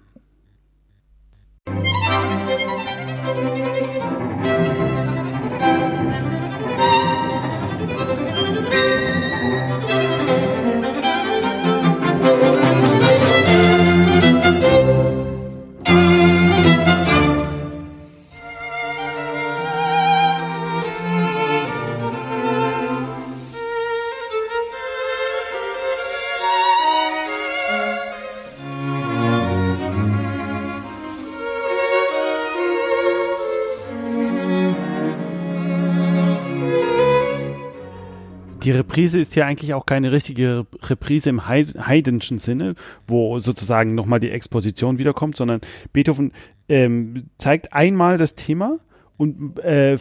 Die 38.62 38.70
Reprise 38.70 39.20
ist 39.20 39.34
ja 39.34 39.46
eigentlich 39.46 39.74
auch 39.74 39.86
keine 39.86 40.12
richtige 40.12 40.66
Reprise 40.82 41.30
im 41.30 41.48
Haydnschen 41.48 42.38
Sinne, 42.38 42.74
wo 43.06 43.38
sozusagen 43.38 43.94
nochmal 43.94 44.20
die 44.20 44.30
Exposition 44.30 44.98
wiederkommt, 44.98 45.36
sondern 45.36 45.60
Beethoven 45.92 46.32
ähm, 46.68 47.24
zeigt 47.38 47.72
einmal 47.72 48.18
das 48.18 48.34
Thema 48.34 48.78
und 49.16 49.58
äh, 49.60 49.98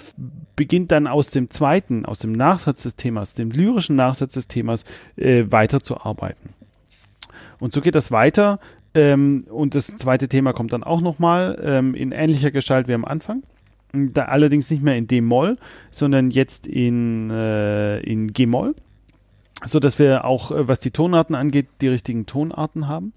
beginnt 0.56 0.92
dann 0.92 1.08
aus 1.08 1.30
dem 1.30 1.50
zweiten, 1.50 2.06
aus 2.06 2.20
dem 2.20 2.32
Nachsatz 2.32 2.84
des 2.84 2.96
Themas, 2.96 3.34
dem 3.34 3.52
lyrischen 3.52 3.96
Nachsatz 3.96 4.34
des 4.34 4.48
Themas, 4.48 4.86
äh, 5.16 5.46
weiterzuarbeiten. 5.50 6.52
Und 7.60 7.74
so 7.74 7.82
geht 7.82 7.96
das 7.96 8.12
weiter. 8.12 8.60
Ähm, 8.94 9.46
und 9.50 9.76
das 9.76 9.88
zweite 9.96 10.28
Thema 10.28 10.54
kommt 10.54 10.74
dann 10.74 10.84
auch 10.84 11.02
nochmal 11.02 11.60
ähm, 11.64 11.96
in 11.96 12.12
ähnlicher 12.12 12.52
Gestalt 12.52 12.88
wie 12.88 12.94
am 12.94 13.06
Anfang. 13.06 13.44
Da 13.94 14.26
allerdings 14.26 14.72
nicht 14.72 14.84
mehr 14.84 14.96
in 14.96 15.08
D-Moll, 15.08 15.58
sondern 15.92 16.32
jetzt 16.32 16.66
in, 16.66 17.30
äh, 17.30 18.00
in 18.00 18.32
G-Moll, 18.32 18.76
so 19.66 19.80
dass 19.80 20.00
wir 20.00 20.26
auch, 20.26 20.52
äh, 20.52 20.68
was 20.68 20.80
die 20.80 20.92
Tonarten 20.92 21.36
angeht, 21.36 21.68
die 21.82 21.90
richtigen 21.90 22.26
Tonarten 22.26 22.88
haben. 22.88 23.14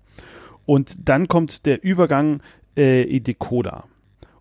Und 0.67 1.09
dann 1.09 1.29
kommt 1.29 1.67
der 1.67 1.85
Übergang 1.85 2.41
äh, 2.77 3.03
in 3.03 3.23
Decoder. 3.23 3.85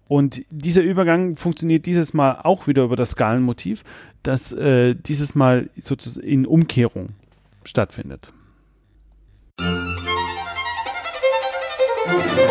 Und 0.08 0.44
dieser 0.50 0.82
Übergang 0.82 1.36
funktioniert 1.36 1.86
dieses 1.86 2.14
Mal 2.14 2.40
auch 2.44 2.68
wieder 2.68 2.84
über 2.84 2.96
das 2.96 3.12
Skalenmotiv, 3.12 3.84
das 4.22 4.52
äh, 4.54 4.96
dieses 4.96 5.36
Mal 5.36 5.70
sozusagen 5.80 6.28
in 6.28 6.46
Umkehrung 6.46 7.10
stattfindet. 7.64 8.34
Musik 12.06 12.43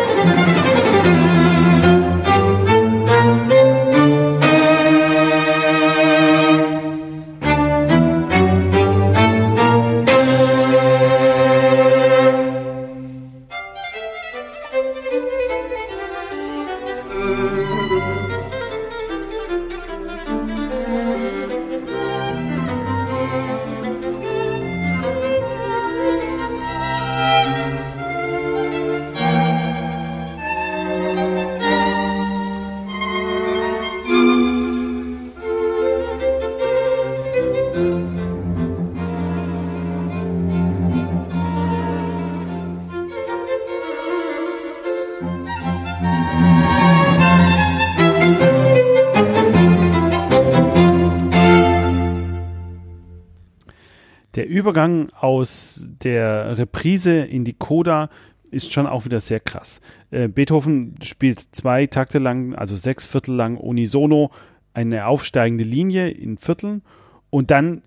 Reprise 56.57 57.19
in 57.19 57.45
die 57.45 57.53
Coda 57.53 58.09
ist 58.51 58.71
schon 58.71 58.87
auch 58.87 59.05
wieder 59.05 59.19
sehr 59.19 59.39
krass. 59.39 59.81
Äh, 60.11 60.27
Beethoven 60.27 60.95
spielt 61.01 61.39
zwei 61.39 61.87
Takte 61.87 62.19
lang, 62.19 62.55
also 62.55 62.75
sechs 62.75 63.05
Viertel 63.05 63.35
lang 63.35 63.57
unisono 63.57 64.31
eine 64.73 65.07
aufsteigende 65.07 65.63
Linie 65.63 66.09
in 66.09 66.37
Vierteln 66.37 66.81
und 67.29 67.51
dann 67.51 67.81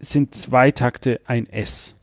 sind 0.00 0.34
zwei 0.34 0.70
Takte 0.70 1.20
ein 1.26 1.48
S. 1.48 1.96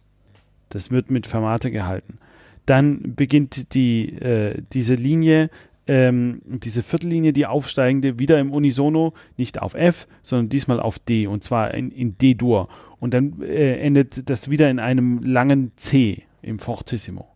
Das 0.70 0.92
wird 0.92 1.12
mit 1.12 1.28
Fermate 1.28 1.72
gehalten. 1.72 2.20
Dann 2.66 3.16
beginnt 3.16 3.74
die, 3.74 4.14
äh, 4.14 4.62
diese 4.72 4.94
Linie, 4.94 5.50
ähm, 5.88 6.42
diese 6.46 6.84
Viertellinie, 6.84 7.34
die 7.34 7.48
aufsteigende, 7.48 8.20
wieder 8.20 8.40
im 8.40 8.52
Unisono, 8.52 9.14
nicht 9.38 9.60
auf 9.60 9.74
F, 9.74 10.08
sondern 10.22 10.50
diesmal 10.50 10.80
auf 10.80 11.00
D 11.00 11.26
und 11.26 11.44
zwar 11.44 11.74
in, 11.74 11.92
in 11.92 12.18
D-Dur 12.18 12.70
und 13.00 13.14
dann 13.14 13.42
äh, 13.42 13.78
endet 13.78 14.30
das 14.30 14.50
wieder 14.50 14.70
in 14.70 14.80
einem 14.80 15.22
langen 15.24 15.72
C 15.78 16.24
im 16.42 16.60
Fortissimo. 16.60 17.28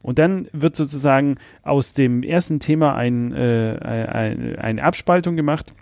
Und 0.00 0.18
dann 0.18 0.48
wird 0.52 0.76
sozusagen 0.76 1.36
aus 1.62 1.94
dem 1.94 2.22
ersten 2.22 2.60
Thema 2.60 2.94
ein, 2.94 3.32
äh, 3.32 3.78
ein, 3.82 4.56
eine 4.56 4.82
Abspaltung 4.82 5.36
gemacht, 5.36 5.74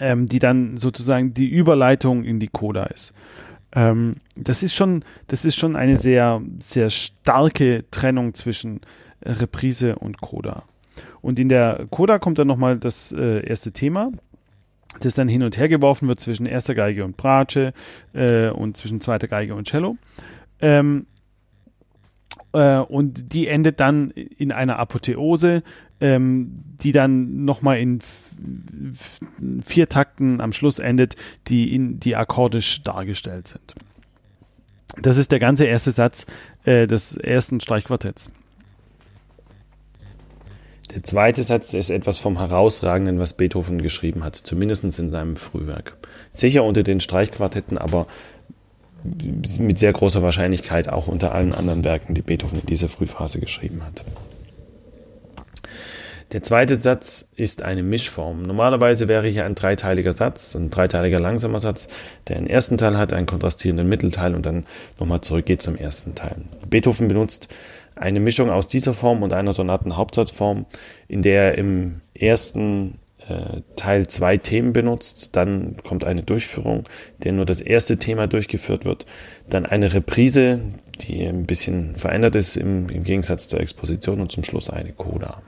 ähm, 0.00 0.26
die 0.26 0.38
dann 0.38 0.76
sozusagen 0.76 1.34
die 1.34 1.48
Überleitung 1.48 2.24
in 2.24 2.38
die 2.38 2.48
Coda 2.48 2.84
ist. 2.84 3.12
Ähm, 3.74 4.16
das 4.36 4.62
ist 4.62 4.74
schon, 4.74 5.04
das 5.26 5.44
ist 5.44 5.56
schon 5.56 5.76
eine 5.76 5.96
sehr, 5.96 6.40
sehr 6.60 6.90
starke 6.90 7.84
Trennung 7.90 8.34
zwischen 8.34 8.80
Reprise 9.24 9.96
und 9.96 10.20
Coda. 10.20 10.64
Und 11.20 11.38
in 11.38 11.48
der 11.48 11.86
Coda 11.90 12.18
kommt 12.18 12.38
dann 12.38 12.48
nochmal 12.48 12.78
das 12.78 13.12
äh, 13.12 13.46
erste 13.46 13.72
Thema 13.72 14.12
das 15.00 15.14
dann 15.14 15.28
hin 15.28 15.42
und 15.42 15.56
her 15.56 15.68
geworfen 15.68 16.08
wird 16.08 16.20
zwischen 16.20 16.46
erster 16.46 16.74
Geige 16.74 17.04
und 17.04 17.16
Bratsche 17.16 17.72
äh, 18.12 18.50
und 18.50 18.76
zwischen 18.76 19.00
zweiter 19.00 19.28
Geige 19.28 19.54
und 19.54 19.68
Cello. 19.68 19.96
Ähm, 20.60 21.06
äh, 22.52 22.78
und 22.78 23.32
die 23.32 23.48
endet 23.48 23.80
dann 23.80 24.10
in 24.10 24.52
einer 24.52 24.78
Apotheose, 24.78 25.62
ähm, 26.00 26.52
die 26.82 26.92
dann 26.92 27.44
nochmal 27.44 27.78
in 27.78 28.00
vier 29.64 29.88
Takten 29.88 30.40
am 30.40 30.52
Schluss 30.52 30.78
endet, 30.78 31.16
die, 31.48 31.74
in, 31.74 32.00
die 32.00 32.16
akkordisch 32.16 32.82
dargestellt 32.82 33.48
sind. 33.48 33.74
Das 35.00 35.16
ist 35.16 35.32
der 35.32 35.38
ganze 35.38 35.64
erste 35.64 35.92
Satz 35.92 36.26
äh, 36.64 36.86
des 36.86 37.16
ersten 37.16 37.60
Streichquartetts. 37.60 38.30
Der 40.94 41.02
zweite 41.02 41.42
Satz 41.42 41.72
ist 41.72 41.90
etwas 41.90 42.18
vom 42.18 42.38
Herausragenden, 42.38 43.18
was 43.18 43.32
Beethoven 43.32 43.80
geschrieben 43.80 44.24
hat, 44.24 44.36
zumindest 44.36 44.84
in 44.84 45.10
seinem 45.10 45.36
Frühwerk. 45.36 45.96
Sicher 46.32 46.64
unter 46.64 46.82
den 46.82 47.00
Streichquartetten, 47.00 47.78
aber 47.78 48.06
mit 49.58 49.78
sehr 49.78 49.92
großer 49.92 50.22
Wahrscheinlichkeit 50.22 50.88
auch 50.88 51.08
unter 51.08 51.32
allen 51.32 51.54
anderen 51.54 51.82
Werken, 51.82 52.14
die 52.14 52.22
Beethoven 52.22 52.60
in 52.60 52.66
dieser 52.66 52.88
Frühphase 52.88 53.40
geschrieben 53.40 53.82
hat. 53.84 54.04
Der 56.32 56.42
zweite 56.42 56.76
Satz 56.76 57.28
ist 57.36 57.62
eine 57.62 57.82
Mischform. 57.82 58.42
Normalerweise 58.42 59.06
wäre 59.06 59.28
hier 59.28 59.44
ein 59.44 59.54
dreiteiliger 59.54 60.14
Satz, 60.14 60.54
ein 60.54 60.70
dreiteiliger 60.70 61.20
langsamer 61.20 61.60
Satz, 61.60 61.88
der 62.28 62.36
einen 62.36 62.46
ersten 62.46 62.78
Teil 62.78 62.96
hat, 62.96 63.12
einen 63.12 63.26
kontrastierenden 63.26 63.86
Mittelteil 63.86 64.34
und 64.34 64.46
dann 64.46 64.64
nochmal 64.98 65.20
zurückgeht 65.20 65.60
zum 65.60 65.76
ersten 65.76 66.14
Teil. 66.14 66.36
Beethoven 66.68 67.08
benutzt 67.08 67.48
eine 67.94 68.20
Mischung 68.20 68.50
aus 68.50 68.66
dieser 68.66 68.94
Form 68.94 69.22
und 69.22 69.32
einer 69.32 69.52
Sonatenhauptsatzform, 69.52 70.66
in 71.08 71.22
der 71.22 71.42
er 71.42 71.58
im 71.58 72.00
ersten 72.14 72.98
äh, 73.28 73.60
Teil 73.76 74.06
zwei 74.08 74.36
Themen 74.36 74.72
benutzt, 74.72 75.36
dann 75.36 75.76
kommt 75.84 76.04
eine 76.04 76.22
Durchführung, 76.22 76.84
der 77.18 77.32
nur 77.32 77.46
das 77.46 77.60
erste 77.60 77.96
Thema 77.96 78.26
durchgeführt 78.26 78.84
wird, 78.84 79.06
dann 79.48 79.66
eine 79.66 79.94
Reprise, 79.94 80.60
die 81.00 81.24
ein 81.24 81.46
bisschen 81.46 81.96
verändert 81.96 82.34
ist 82.34 82.56
im, 82.56 82.88
im 82.88 83.04
Gegensatz 83.04 83.48
zur 83.48 83.60
Exposition 83.60 84.20
und 84.20 84.32
zum 84.32 84.44
Schluss 84.44 84.70
eine 84.70 84.92
Coda. 84.92 85.42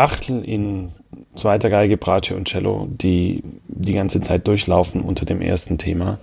Achtel 0.00 0.42
in 0.42 0.92
zweiter 1.34 1.68
Geige, 1.68 1.96
Bratsche 1.96 2.34
und 2.34 2.48
Cello, 2.48 2.88
die 2.90 3.42
die 3.68 3.92
ganze 3.92 4.20
Zeit 4.20 4.48
durchlaufen 4.48 5.02
unter 5.02 5.26
dem 5.26 5.42
ersten 5.42 5.76
Thema, 5.76 6.18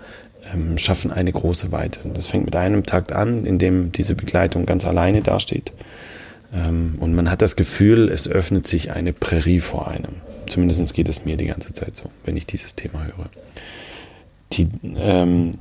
ähm, 0.53 0.77
schaffen 0.77 1.11
eine 1.11 1.31
große 1.31 1.71
Weite. 1.71 1.99
Das 2.13 2.27
fängt 2.27 2.45
mit 2.45 2.55
einem 2.55 2.85
Takt 2.85 3.11
an, 3.11 3.45
in 3.45 3.59
dem 3.59 3.91
diese 3.91 4.15
Begleitung 4.15 4.65
ganz 4.65 4.85
alleine 4.85 5.21
dasteht. 5.21 5.73
Ähm, 6.53 6.95
und 6.99 7.13
man 7.13 7.29
hat 7.29 7.41
das 7.41 7.55
Gefühl, 7.55 8.09
es 8.09 8.27
öffnet 8.27 8.67
sich 8.67 8.91
eine 8.91 9.13
Prärie 9.13 9.59
vor 9.59 9.87
einem. 9.87 10.21
Zumindest 10.47 10.93
geht 10.93 11.09
es 11.09 11.25
mir 11.25 11.37
die 11.37 11.47
ganze 11.47 11.73
Zeit 11.73 11.95
so, 11.95 12.09
wenn 12.25 12.35
ich 12.35 12.45
dieses 12.45 12.75
Thema 12.75 13.03
höre. 13.05 13.29
Die, 14.53 14.67
ähm, 14.95 15.59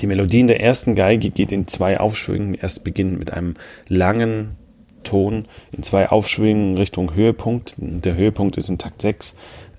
die 0.00 0.06
Melodie 0.06 0.40
in 0.40 0.46
der 0.46 0.60
ersten 0.60 0.94
Geige 0.94 1.30
geht 1.30 1.52
in 1.52 1.66
zwei 1.66 1.98
Aufschwüngen. 1.98 2.54
Erst 2.54 2.84
beginnt 2.84 3.18
mit 3.18 3.32
einem 3.32 3.54
langen 3.88 4.56
Ton 5.02 5.46
in 5.72 5.82
zwei 5.82 6.08
Aufschwingen 6.08 6.76
Richtung 6.76 7.14
Höhepunkt. 7.14 7.76
Der 7.78 8.14
Höhepunkt 8.14 8.56
ist 8.56 8.68
in 8.68 8.78
Takt 8.78 9.02
6 9.02 9.34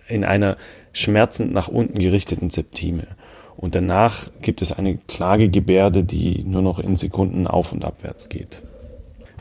in 0.07 0.23
einer 0.23 0.57
schmerzend 0.93 1.53
nach 1.53 1.67
unten 1.67 1.99
gerichteten 1.99 2.49
Septime. 2.49 3.07
Und 3.57 3.75
danach 3.75 4.27
gibt 4.41 4.61
es 4.61 4.71
eine 4.71 4.97
Klagegebärde, 4.97 6.03
die 6.03 6.43
nur 6.43 6.61
noch 6.61 6.79
in 6.79 6.95
Sekunden 6.95 7.47
auf 7.47 7.71
und 7.71 7.85
abwärts 7.85 8.29
geht. 8.29 8.61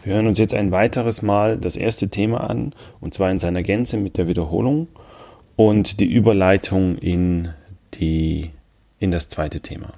Wir 0.02 0.14
hören 0.14 0.26
uns 0.26 0.38
jetzt 0.38 0.54
ein 0.54 0.72
weiteres 0.72 1.22
Mal 1.22 1.58
das 1.58 1.76
erste 1.76 2.08
Thema 2.08 2.48
an, 2.48 2.72
und 3.00 3.12
zwar 3.12 3.30
in 3.30 3.38
seiner 3.38 3.62
Gänze 3.62 3.98
mit 3.98 4.16
der 4.16 4.28
Wiederholung 4.28 4.88
und 5.56 6.00
die 6.00 6.10
Überleitung 6.10 6.96
in, 6.96 7.48
die, 7.94 8.50
in 8.98 9.10
das 9.10 9.28
zweite 9.28 9.60
Thema. 9.60 9.92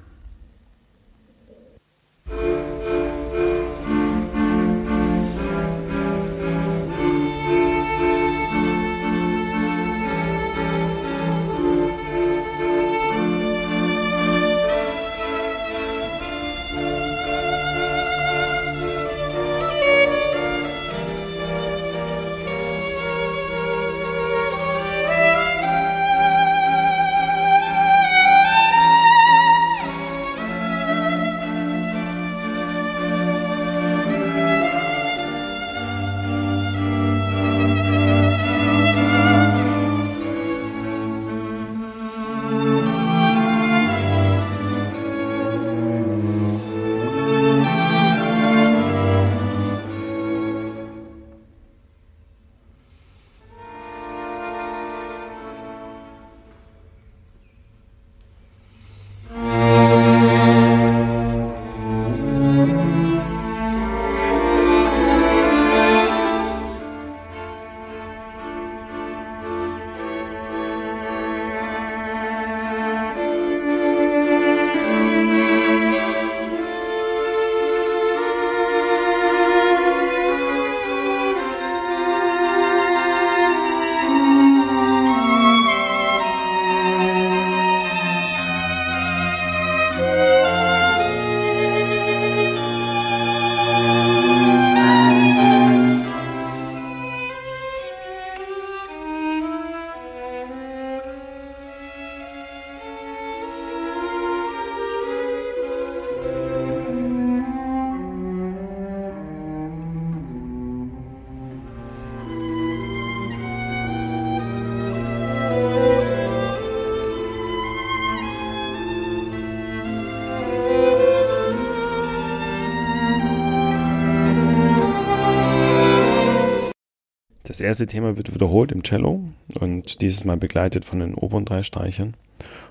Erste 127.62 127.86
Thema 127.86 128.16
wird 128.16 128.34
wiederholt 128.34 128.72
im 128.72 128.82
Cello 128.82 129.22
und 129.58 130.00
dieses 130.00 130.24
Mal 130.24 130.36
begleitet 130.36 130.84
von 130.84 131.00
den 131.00 131.14
oberen 131.14 131.44
drei 131.44 131.62
Streichern 131.62 132.14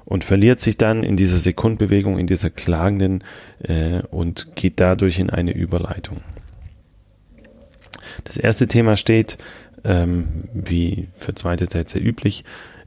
und 0.06 0.24
verliert 0.24 0.60
sich 0.60 0.78
dann 0.78 1.04
in 1.04 1.18
dieser 1.18 1.38
Sekundbewegung, 1.38 2.18
in 2.18 2.28
dieser 2.28 2.50
klagenden 2.50 3.24
äh, 3.64 4.02
und 4.12 4.56
geht 4.56 4.80
dadurch 4.80 5.20
in 5.20 5.30
eine 5.30 5.54
Überleitung. 5.54 6.18
Das 8.24 8.38
erste 8.38 8.68
Thema 8.68 8.98
steht, 8.98 9.38
ähm, 9.84 10.46
wie 10.54 11.08
für 11.14 11.34
zweite 11.34 11.66
Sätze 11.66 12.00
üblich, 12.00 12.44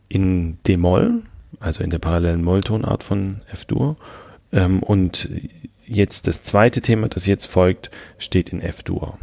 in 0.09 0.59
D-Moll, 0.67 1.23
also 1.61 1.83
in 1.83 1.91
der 1.91 1.99
parallelen 1.99 2.43
Molltonart 2.43 3.03
von 3.03 3.41
F-Dur. 3.51 3.97
Ähm, 4.53 4.83
und 4.83 5.29
jetzt 5.87 6.27
das 6.27 6.43
zweite 6.43 6.81
Thema, 6.83 7.09
das 7.09 7.27
jetzt 7.27 7.47
folgt, 7.47 7.91
steht 8.19 8.51
in 8.51 8.61
F-Dur. 8.61 9.19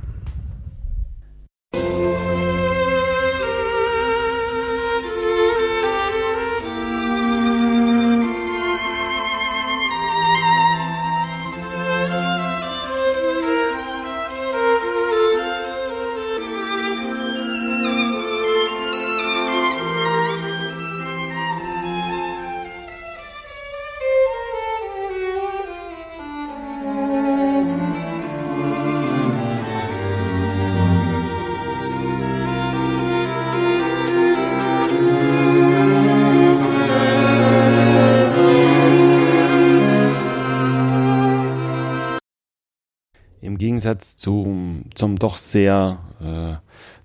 Gegensatz 43.82 44.16
zum, 44.16 44.84
zum 44.94 45.18
doch 45.18 45.38
sehr 45.38 45.98
äh, 46.22 46.56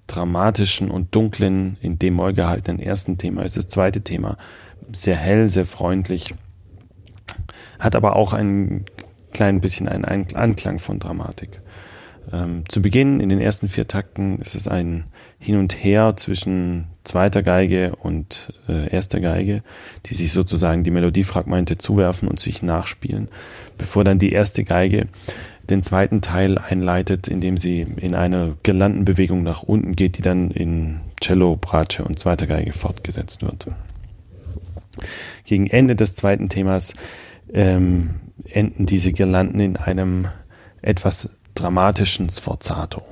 dramatischen 0.08 0.90
und 0.90 1.14
dunklen, 1.14 1.78
in 1.80 1.98
D-Moll 1.98 2.34
gehaltenen 2.34 2.80
ersten 2.80 3.16
Thema 3.16 3.44
ist 3.44 3.56
das 3.56 3.68
zweite 3.68 4.02
Thema. 4.02 4.36
Sehr 4.92 5.16
hell, 5.16 5.48
sehr 5.48 5.64
freundlich, 5.64 6.34
hat 7.78 7.96
aber 7.96 8.14
auch 8.14 8.34
ein 8.34 8.84
klein 9.32 9.62
bisschen 9.62 9.88
einen 9.88 10.04
Anklang 10.04 10.78
von 10.78 10.98
Dramatik. 10.98 11.62
Ähm, 12.30 12.64
zu 12.68 12.82
Beginn 12.82 13.20
in 13.20 13.30
den 13.30 13.40
ersten 13.40 13.68
vier 13.68 13.88
Takten 13.88 14.38
ist 14.40 14.54
es 14.54 14.68
ein 14.68 15.04
Hin 15.38 15.56
und 15.56 15.82
Her 15.82 16.14
zwischen 16.16 16.88
zweiter 17.04 17.42
Geige 17.42 17.96
und 17.96 18.52
äh, 18.68 18.90
erster 18.90 19.20
Geige, 19.20 19.62
die 20.06 20.14
sich 20.14 20.30
sozusagen 20.32 20.84
die 20.84 20.90
Melodiefragmente 20.90 21.78
zuwerfen 21.78 22.28
und 22.28 22.38
sich 22.38 22.62
nachspielen, 22.62 23.28
bevor 23.78 24.04
dann 24.04 24.18
die 24.18 24.32
erste 24.32 24.62
Geige 24.64 25.06
den 25.70 25.82
zweiten 25.82 26.20
Teil 26.20 26.58
einleitet, 26.58 27.28
indem 27.28 27.58
sie 27.58 27.80
in 27.80 28.14
eine 28.14 28.56
Girlandenbewegung 28.62 29.42
nach 29.42 29.62
unten 29.62 29.96
geht, 29.96 30.18
die 30.18 30.22
dann 30.22 30.50
in 30.50 31.00
Cello, 31.20 31.56
Bratsche 31.56 32.04
und 32.04 32.18
zweiter 32.18 32.46
Geige 32.46 32.72
fortgesetzt 32.72 33.42
wird. 33.42 33.68
Gegen 35.44 35.66
Ende 35.66 35.96
des 35.96 36.14
zweiten 36.14 36.48
Themas 36.48 36.94
ähm, 37.52 38.20
enden 38.44 38.86
diese 38.86 39.12
Girlanden 39.12 39.60
in 39.60 39.76
einem 39.76 40.28
etwas 40.82 41.40
dramatischen 41.54 42.28
Sforzato. 42.30 43.02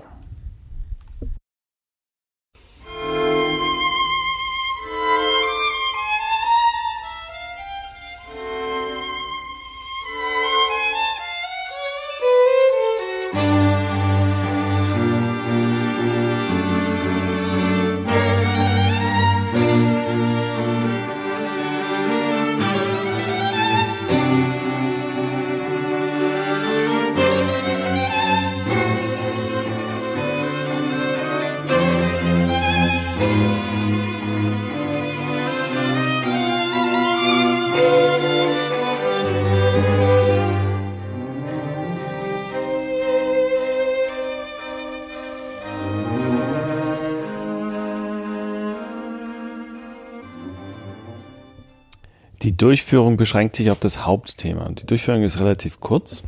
Die 52.55 52.59
Durchführung 52.59 53.17
beschränkt 53.17 53.57
sich 53.57 53.73
auf 53.73 53.81
das 53.81 54.07
Hauptthema. 54.07 54.69
Die 54.69 54.87
Durchführung 54.87 55.25
ist 55.25 55.40
relativ 55.40 55.81
kurz 55.81 56.23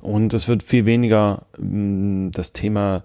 und 0.00 0.32
es 0.34 0.46
wird 0.46 0.62
viel 0.62 0.86
weniger 0.86 1.46
mm, 1.58 2.28
das 2.30 2.52
Thema 2.52 3.02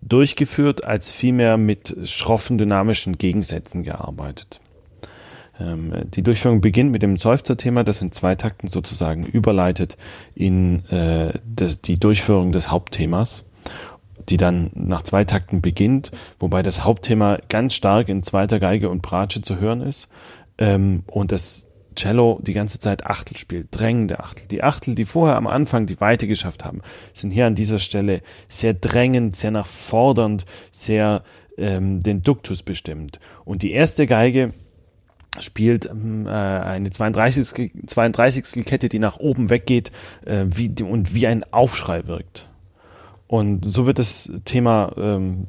durchgeführt, 0.00 0.84
als 0.84 1.10
vielmehr 1.10 1.56
mit 1.56 1.96
schroffen 2.04 2.56
dynamischen 2.56 3.18
Gegensätzen 3.18 3.82
gearbeitet. 3.82 4.60
Ähm, 5.58 5.92
die 6.04 6.22
Durchführung 6.22 6.60
beginnt 6.60 6.92
mit 6.92 7.02
dem 7.02 7.16
Seufzer-Thema, 7.16 7.82
das 7.82 8.00
in 8.00 8.12
zwei 8.12 8.36
Takten 8.36 8.68
sozusagen 8.68 9.26
überleitet 9.26 9.96
in 10.36 10.86
äh, 10.86 11.32
die 11.84 11.98
Durchführung 11.98 12.52
des 12.52 12.70
Hauptthemas 12.70 13.44
die 14.28 14.36
dann 14.36 14.70
nach 14.74 15.02
zwei 15.02 15.24
Takten 15.24 15.62
beginnt, 15.62 16.10
wobei 16.38 16.62
das 16.62 16.84
Hauptthema 16.84 17.38
ganz 17.48 17.74
stark 17.74 18.08
in 18.08 18.22
zweiter 18.22 18.60
Geige 18.60 18.90
und 18.90 19.00
Bratsche 19.00 19.40
zu 19.40 19.58
hören 19.58 19.80
ist 19.80 20.08
ähm, 20.58 21.02
und 21.06 21.32
das 21.32 21.70
Cello 21.98 22.40
die 22.42 22.52
ganze 22.52 22.78
Zeit 22.78 23.06
Achtel 23.06 23.36
spielt, 23.36 23.68
drängende 23.70 24.20
Achtel. 24.20 24.46
Die 24.46 24.62
Achtel, 24.62 24.94
die 24.94 25.04
vorher 25.04 25.36
am 25.36 25.46
Anfang 25.46 25.86
die 25.86 26.00
Weite 26.00 26.28
geschafft 26.28 26.64
haben, 26.64 26.80
sind 27.12 27.30
hier 27.30 27.46
an 27.46 27.56
dieser 27.56 27.80
Stelle 27.80 28.22
sehr 28.48 28.74
drängend, 28.74 29.34
sehr 29.34 29.50
nachfordernd, 29.50 30.46
sehr 30.70 31.24
ähm, 31.56 32.00
den 32.00 32.22
Duktus 32.22 32.62
bestimmt. 32.62 33.18
Und 33.44 33.62
die 33.62 33.72
erste 33.72 34.06
Geige 34.06 34.52
spielt 35.40 35.86
ähm, 35.86 36.26
äh, 36.26 36.30
eine 36.30 36.90
32. 36.90 37.86
32. 37.86 38.64
Kette, 38.64 38.88
die 38.88 39.00
nach 39.00 39.18
oben 39.18 39.50
weggeht 39.50 39.90
äh, 40.24 40.46
wie, 40.48 40.72
und 40.82 41.14
wie 41.14 41.26
ein 41.26 41.44
Aufschrei 41.52 42.06
wirkt. 42.06 42.48
Und 43.26 43.64
so 43.64 43.86
wird 43.86 43.98
das 43.98 44.32
Thema 44.44 44.92
ähm, 44.96 45.46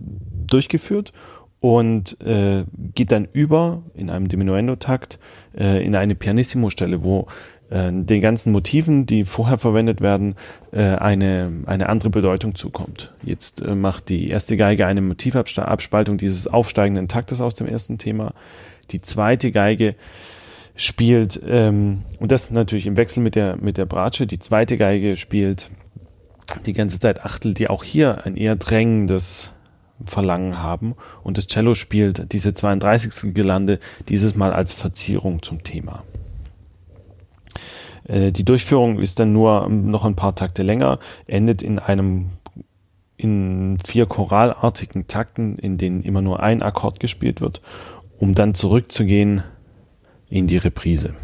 durchgeführt 0.48 1.14
und 1.62 2.20
äh, 2.22 2.64
geht 2.96 3.12
dann 3.12 3.28
über 3.34 3.84
in 3.94 4.10
einem 4.10 4.28
Diminuendo-Takt 4.28 5.20
äh, 5.58 5.86
in 5.86 5.96
eine 5.96 6.16
Pianissimo-Stelle, 6.16 7.04
wo 7.04 7.28
äh, 7.70 7.92
den 7.92 8.22
ganzen 8.22 8.52
Motiven, 8.52 9.06
die 9.06 9.26
vorher 9.26 9.58
verwendet 9.58 10.02
werden, 10.02 10.36
äh, 10.72 10.82
eine, 10.82 11.52
eine 11.66 11.90
andere 11.90 12.10
Bedeutung 12.10 12.56
zukommt. 12.56 13.14
Jetzt 13.24 13.62
äh, 13.62 13.76
macht 13.76 14.10
die 14.10 14.30
erste 14.30 14.58
Geige 14.58 14.86
eine 14.86 15.02
Motivabspaltung 15.02 16.18
dieses 16.18 16.48
aufsteigenden 16.48 17.08
Taktes 17.08 17.42
aus 17.42 17.56
dem 17.56 17.68
ersten 17.68 17.98
Thema. 17.98 18.34
Die 18.92 19.02
zweite 19.02 19.52
Geige 19.52 19.96
spielt, 20.76 21.42
ähm, 21.46 22.04
und 22.20 22.32
das 22.32 22.52
natürlich 22.52 22.88
im 22.88 22.96
Wechsel 22.96 23.22
mit 23.22 23.36
der, 23.36 23.58
mit 23.58 23.78
der 23.78 23.86
Bratsche, 23.86 24.28
die 24.28 24.40
zweite 24.40 24.78
Geige 24.78 25.18
spielt 25.18 25.72
die 26.66 26.74
ganze 26.74 27.00
Zeit 27.00 27.26
Achtel, 27.26 27.54
die 27.54 27.70
auch 27.70 27.84
hier 27.84 28.26
ein 28.26 28.36
eher 28.36 28.56
drängendes 28.56 29.52
Verlangen 30.06 30.62
haben. 30.62 30.96
Und 31.24 31.38
das 31.38 31.48
Cello 31.48 31.76
spielt 31.76 32.32
diese 32.34 32.54
32. 32.54 33.34
Gelande 33.34 33.80
dieses 34.08 34.36
Mal 34.36 34.54
als 34.54 34.74
Verzierung 34.74 35.42
zum 35.42 35.64
Thema. 35.64 36.04
Äh, 38.08 38.32
die 38.32 38.44
Durchführung 38.44 39.00
ist 39.00 39.20
dann 39.20 39.34
nur 39.34 39.70
noch 39.70 40.06
ein 40.06 40.16
paar 40.16 40.36
Takte 40.36 40.64
länger, 40.64 41.00
endet 41.28 41.62
in 41.62 41.80
einem 41.80 42.30
in 43.18 43.78
vier 43.86 44.06
choralartigen 44.06 45.08
Takten, 45.08 45.58
in 45.58 45.78
denen 45.78 46.04
immer 46.04 46.22
nur 46.22 46.42
ein 46.42 46.62
Akkord 46.62 47.02
gespielt 47.02 47.42
wird, 47.42 47.62
um 48.18 48.34
dann 48.34 48.56
zurückzugehen 48.56 49.44
in 50.30 50.48
die 50.48 50.58
Reprise. 50.58 51.16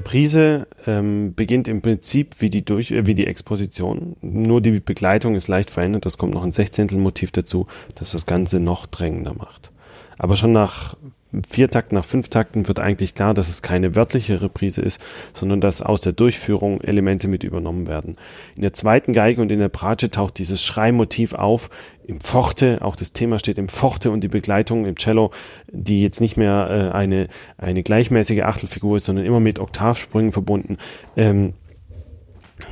Reprise 0.00 0.66
ähm, 0.86 1.34
beginnt 1.34 1.68
im 1.68 1.82
Prinzip 1.82 2.36
wie 2.38 2.48
die, 2.48 2.64
Durch 2.64 2.90
äh, 2.90 3.06
wie 3.06 3.14
die 3.14 3.26
Exposition, 3.26 4.16
nur 4.22 4.62
die 4.62 4.80
Begleitung 4.80 5.34
ist 5.34 5.46
leicht 5.46 5.70
verändert. 5.70 6.06
Das 6.06 6.16
kommt 6.16 6.32
noch 6.32 6.42
ein 6.42 6.52
Sechzehntelmotiv 6.52 7.32
dazu, 7.32 7.66
das 7.96 8.12
das 8.12 8.24
Ganze 8.24 8.60
noch 8.60 8.86
drängender 8.86 9.34
macht. 9.34 9.70
Aber 10.18 10.36
schon 10.36 10.52
nach 10.52 10.96
vier 11.48 11.70
Takten 11.70 11.94
nach 11.94 12.04
fünf 12.04 12.28
Takten 12.28 12.66
wird 12.66 12.80
eigentlich 12.80 13.14
klar, 13.14 13.34
dass 13.34 13.48
es 13.48 13.62
keine 13.62 13.94
wörtliche 13.94 14.42
Reprise 14.42 14.80
ist, 14.80 15.00
sondern 15.32 15.60
dass 15.60 15.82
aus 15.82 16.00
der 16.00 16.12
Durchführung 16.12 16.80
Elemente 16.80 17.28
mit 17.28 17.44
übernommen 17.44 17.86
werden. 17.86 18.16
In 18.56 18.62
der 18.62 18.72
zweiten 18.72 19.12
Geige 19.12 19.40
und 19.40 19.52
in 19.52 19.60
der 19.60 19.68
Bratsche 19.68 20.10
taucht 20.10 20.38
dieses 20.38 20.64
Schreimotiv 20.64 21.34
auf, 21.34 21.70
im 22.10 22.20
Forte, 22.20 22.78
auch 22.82 22.96
das 22.96 23.12
Thema 23.12 23.38
steht 23.38 23.58
im 23.58 23.68
Forte 23.68 24.10
und 24.10 24.22
die 24.22 24.28
Begleitung 24.28 24.84
im 24.84 24.96
Cello, 24.96 25.30
die 25.70 26.02
jetzt 26.02 26.20
nicht 26.20 26.36
mehr 26.36 26.90
äh, 26.92 26.96
eine, 26.96 27.28
eine 27.56 27.84
gleichmäßige 27.84 28.40
Achtelfigur 28.40 28.96
ist, 28.96 29.04
sondern 29.04 29.24
immer 29.24 29.38
mit 29.38 29.60
Oktavsprüngen 29.60 30.32
verbunden, 30.32 30.78
ähm, 31.16 31.54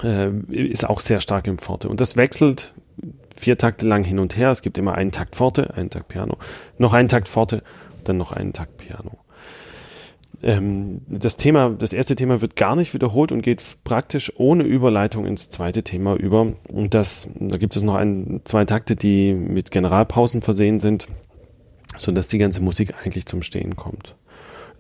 äh, 0.02 0.30
ist 0.48 0.88
auch 0.88 0.98
sehr 0.98 1.20
stark 1.20 1.46
im 1.46 1.58
Forte. 1.58 1.88
Und 1.88 2.00
das 2.00 2.16
wechselt 2.16 2.74
vier 3.36 3.56
Takte 3.56 3.86
lang 3.86 4.04
hin 4.04 4.18
und 4.18 4.36
her. 4.36 4.50
Es 4.50 4.62
gibt 4.62 4.78
immer 4.78 4.94
einen 4.94 5.12
Takt 5.12 5.36
Forte, 5.36 5.74
einen 5.74 5.90
Takt 5.90 6.08
Piano, 6.08 6.36
noch 6.76 6.92
einen 6.92 7.08
Takt 7.08 7.28
Forte, 7.28 7.62
dann 8.08 8.16
noch 8.16 8.32
einen 8.32 8.52
Takt 8.52 8.76
Piano. 8.78 9.18
Ähm, 10.42 11.00
das 11.08 11.36
Thema, 11.36 11.70
das 11.70 11.92
erste 11.92 12.14
Thema 12.14 12.40
wird 12.40 12.56
gar 12.56 12.76
nicht 12.76 12.94
wiederholt 12.94 13.32
und 13.32 13.42
geht 13.42 13.62
praktisch 13.84 14.32
ohne 14.36 14.64
Überleitung 14.64 15.26
ins 15.26 15.50
zweite 15.50 15.82
Thema 15.82 16.14
über. 16.14 16.52
Und 16.72 16.94
das, 16.94 17.30
da 17.38 17.56
gibt 17.56 17.74
es 17.76 17.82
noch 17.82 17.96
ein, 17.96 18.40
zwei 18.44 18.64
Takte, 18.64 18.94
die 18.94 19.34
mit 19.34 19.70
Generalpausen 19.70 20.42
versehen 20.42 20.80
sind, 20.80 21.08
so 21.96 22.12
dass 22.12 22.28
die 22.28 22.38
ganze 22.38 22.62
Musik 22.62 22.94
eigentlich 23.02 23.26
zum 23.26 23.42
Stehen 23.42 23.74
kommt. 23.74 24.14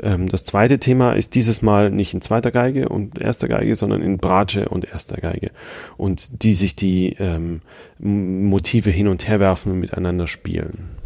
Ähm, 0.00 0.28
das 0.28 0.44
zweite 0.44 0.78
Thema 0.78 1.12
ist 1.12 1.34
dieses 1.34 1.62
Mal 1.62 1.90
nicht 1.90 2.14
in 2.14 2.20
zweiter 2.20 2.52
Geige 2.52 2.88
und 2.88 3.20
erster 3.20 3.48
Geige, 3.48 3.74
sondern 3.74 4.02
in 4.02 4.18
Bratsche 4.18 4.68
und 4.68 4.84
erster 4.84 5.16
Geige. 5.16 5.50
Und 5.96 6.44
die 6.44 6.54
sich 6.54 6.76
die 6.76 7.16
ähm, 7.18 7.62
Motive 7.98 8.90
hin 8.90 9.08
und 9.08 9.26
her 9.26 9.40
werfen 9.40 9.72
und 9.72 9.80
miteinander 9.80 10.28
spielen. 10.28 10.97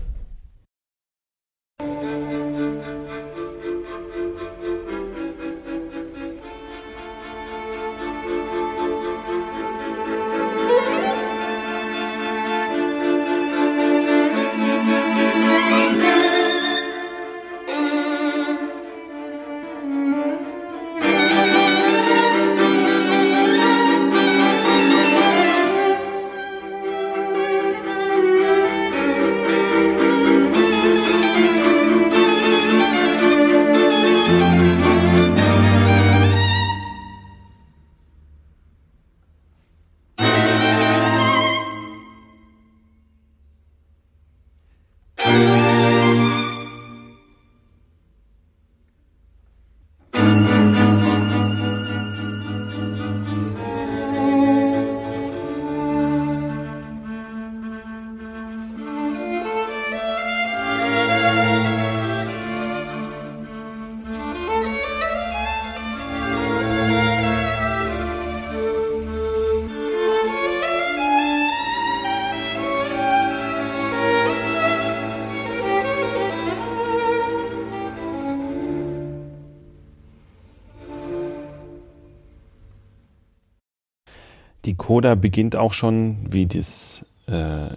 Coda 84.92 85.14
beginnt 85.14 85.56
auch 85.56 85.72
schon 85.72 86.18
wie 86.28 86.44
das 86.44 87.06
äh, 87.26 87.68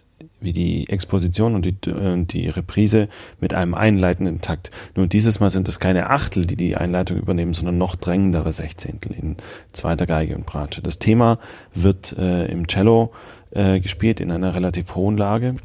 wie 0.42 0.52
die 0.52 0.90
Exposition 0.90 1.56
und 1.56 1.64
die, 1.64 1.90
äh, 1.90 2.26
die 2.26 2.50
Reprise 2.50 3.08
mit 3.40 3.54
einem 3.54 3.74
einleitenden 3.74 4.42
Takt. 4.42 4.70
Nur 4.96 5.08
dieses 5.08 5.40
Mal 5.40 5.50
sind 5.50 5.70
es 5.70 5.80
keine 5.80 6.10
Achtel, 6.10 6.46
die 6.46 6.58
die 6.58 6.76
Einleitung 6.76 7.18
übernehmen, 7.18 7.54
sondern 7.54 7.78
noch 7.78 7.96
drängendere 7.96 8.52
Sechzehntel 8.52 9.14
in 9.14 9.38
zweiter 9.72 10.06
Geige 10.06 10.36
und 10.36 10.46
Bratsche. 10.46 10.82
Das 10.82 11.00
Thema 11.00 11.40
wird 11.74 12.18
äh, 12.18 12.48
im 12.48 12.68
Cello 12.68 13.14
äh, 13.52 13.80
gespielt 13.80 14.20
in 14.20 14.30
einer 14.30 14.54
relativ 14.54 14.96
hohen 14.96 15.16
Lage 15.16 15.56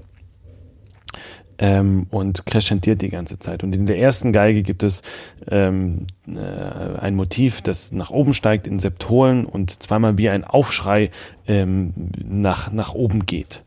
ähm, 1.61 2.07
und 2.11 2.47
crescendiert 2.47 3.03
die 3.03 3.11
ganze 3.11 3.39
Zeit. 3.39 3.63
Und 3.63 3.75
in 3.75 3.87
der 3.87 3.99
ersten 3.99 4.33
Geige 4.33 4.63
gibt 4.63 4.83
es 4.83 5.03
ähm, 5.49 6.07
äh, 6.27 6.99
ein 6.99 7.15
Motiv, 7.15 7.61
das 7.61 7.93
nach 7.93 8.11
oben 8.11 8.35
steigt 8.35 8.67
in 8.67 8.79
Septolen 8.79 9.45
und 9.45 9.71
zweimal 9.71 10.19
wie 10.19 10.31
ein 10.31 10.43
Aufschrei 10.43 11.11
ähm, 11.47 11.93
nach, 12.25 12.73
nach 12.73 12.95
oben 12.95 13.27
geht. 13.27 13.63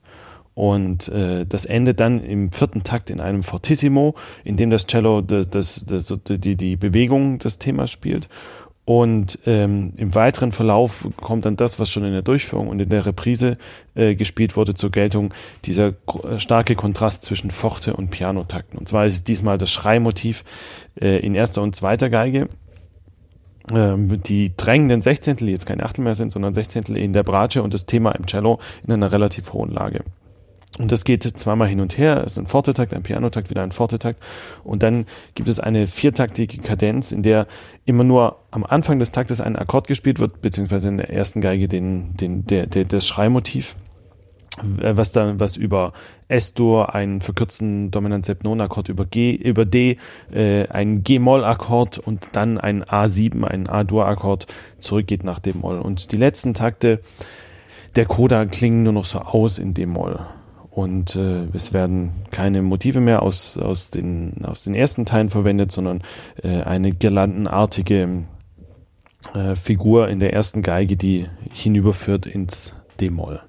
Und 0.56 1.08
äh, 1.10 1.46
das 1.46 1.66
endet 1.66 2.00
dann 2.00 2.24
im 2.24 2.52
vierten 2.52 2.84
Takt 2.84 3.10
in 3.10 3.20
einem 3.20 3.42
Fortissimo, 3.42 4.14
in 4.44 4.58
dem 4.58 4.70
das 4.70 4.86
Cello 4.86 5.22
das, 5.22 5.50
das, 5.50 5.86
das, 5.86 6.14
die, 6.28 6.56
die 6.56 6.76
Bewegung 6.76 7.40
des 7.40 7.58
Themas 7.58 7.90
spielt. 7.90 8.30
Und 8.86 9.40
ähm, 9.46 9.94
im 9.96 10.14
weiteren 10.14 10.52
Verlauf 10.52 11.08
kommt 11.16 11.46
dann 11.46 11.56
das, 11.56 11.80
was 11.80 11.90
schon 11.90 12.04
in 12.04 12.12
der 12.12 12.22
Durchführung 12.22 12.68
und 12.68 12.82
in 12.82 12.90
der 12.90 13.06
Reprise 13.06 13.58
äh, 13.96 14.16
gespielt 14.16 14.58
wurde, 14.58 14.74
zur 14.74 14.92
Geltung, 14.92 15.34
dieser 15.64 15.90
äh, 15.90 16.38
starke 16.38 16.76
Kontrast 16.76 17.24
zwischen 17.24 17.50
Forte 17.50 17.94
und 17.94 18.10
Pianotakten. 18.10 18.78
Und 18.78 18.90
zwar 18.90 19.06
ist 19.06 19.14
es 19.14 19.24
diesmal 19.24 19.58
das 19.58 19.72
Schreimotiv 19.72 20.44
äh, 21.00 21.20
in 21.20 21.34
erster 21.34 21.62
und 21.62 21.76
zweiter 21.76 22.10
Geige. 22.10 22.50
Ähm, 23.74 24.22
die 24.22 24.52
drängenden 24.58 25.02
Sechzehntel, 25.02 25.48
die 25.48 25.54
jetzt 25.54 25.66
keine 25.66 25.84
Achtel 25.84 26.04
mehr 26.04 26.16
sind, 26.16 26.34
sondern 26.34 26.54
Sechzehntel 26.54 26.98
in 26.98 27.14
der 27.14 27.24
Bratsche 27.24 27.64
und 27.64 27.74
das 27.74 27.86
Thema 27.86 28.12
im 28.12 28.26
Cello 28.26 28.60
in 28.86 28.92
einer 28.92 29.14
relativ 29.14 29.54
hohen 29.54 29.72
Lage. 29.72 30.04
Und 30.80 30.92
das 30.92 31.04
geht 31.04 31.24
zweimal 31.24 31.68
hin 31.68 31.82
und 31.82 31.98
her. 32.00 32.24
Es 32.26 32.34
ist 32.34 32.40
ein 32.40 32.48
Fortetakt, 32.48 32.94
ein 32.96 33.04
Pianotakt, 33.04 33.52
wieder 33.52 33.62
ein 33.62 33.72
Fortetakt. 33.72 34.20
Und 34.64 34.82
dann 34.82 35.06
gibt 35.36 35.48
es 35.48 35.60
eine 35.60 35.86
viertaktige 35.86 36.58
Kadenz, 36.58 37.12
in 37.12 37.22
der 37.22 37.46
immer 37.86 38.04
nur 38.04 38.38
am 38.50 38.64
Anfang 38.64 38.98
des 38.98 39.12
Taktes 39.12 39.40
ein 39.40 39.56
Akkord 39.56 39.88
gespielt 39.88 40.20
wird, 40.20 40.42
beziehungsweise 40.42 40.88
in 40.88 40.98
der 40.98 41.12
ersten 41.12 41.42
Geige 41.42 41.68
den, 41.68 42.18
den, 42.18 42.48
der, 42.48 42.66
der, 42.66 42.86
das 42.86 43.06
Schreimotiv, 43.06 43.76
äh, 44.82 44.98
was 44.98 45.12
dann, 45.12 45.40
was 45.40 45.58
über 45.58 45.94
S-Dur, 46.28 46.96
einen 46.96 47.22
verkürzten 47.22 47.92
Dominant-Sepnon-Akkord 47.92 48.90
über 48.90 49.06
G, 49.06 49.32
über 49.32 49.66
D, 49.66 49.98
äh, 50.34 50.68
ein 50.70 51.04
G-Moll-Akkord 51.04 52.00
und 52.00 52.36
dann 52.36 52.58
ein 52.58 52.84
A7, 52.84 53.44
ein 53.44 53.70
A-Dur-Akkord 53.70 54.48
zurückgeht 54.80 55.24
nach 55.24 55.40
D-Moll. 55.40 55.78
Und 55.78 56.12
die 56.12 56.18
letzten 56.18 56.56
Takte 56.56 57.00
der 57.96 58.08
Coda 58.08 58.46
klingen 58.46 58.82
nur 58.82 58.94
noch 58.94 59.06
so 59.06 59.20
aus 59.20 59.60
in 59.60 59.76
D-Moll 59.76 60.20
und 60.76 61.16
äh, 61.16 61.46
es 61.54 61.72
werden 61.72 62.12
keine 62.32 62.64
Motive 62.64 63.00
mehr 63.00 63.22
aus, 63.22 63.58
aus, 63.58 63.92
den, 63.92 64.44
aus 64.44 64.64
den 64.64 64.74
ersten 64.74 65.06
Teilen 65.06 65.30
verwendet, 65.30 65.72
sondern 65.72 66.02
äh, 66.42 66.62
eine 66.62 66.92
girlandenartige 66.92 68.26
äh, 69.36 69.56
Figur 69.56 70.10
in 70.10 70.20
der 70.20 70.34
ersten 70.34 70.64
Geige, 70.64 70.98
die 70.98 71.28
hinüberführt 71.52 72.26
ins 72.26 72.76
D-Moll. 73.00 73.42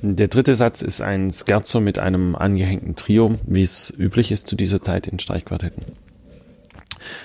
Der 0.00 0.28
dritte 0.28 0.54
Satz 0.54 0.82
ist 0.82 1.00
ein 1.00 1.30
Scherzo 1.30 1.80
mit 1.80 1.98
einem 1.98 2.34
angehängten 2.34 2.94
Trio, 2.94 3.36
wie 3.46 3.62
es 3.62 3.92
üblich 3.96 4.32
ist 4.32 4.46
zu 4.46 4.56
dieser 4.56 4.82
Zeit 4.82 5.06
in 5.06 5.18
Streichquartetten. 5.18 5.84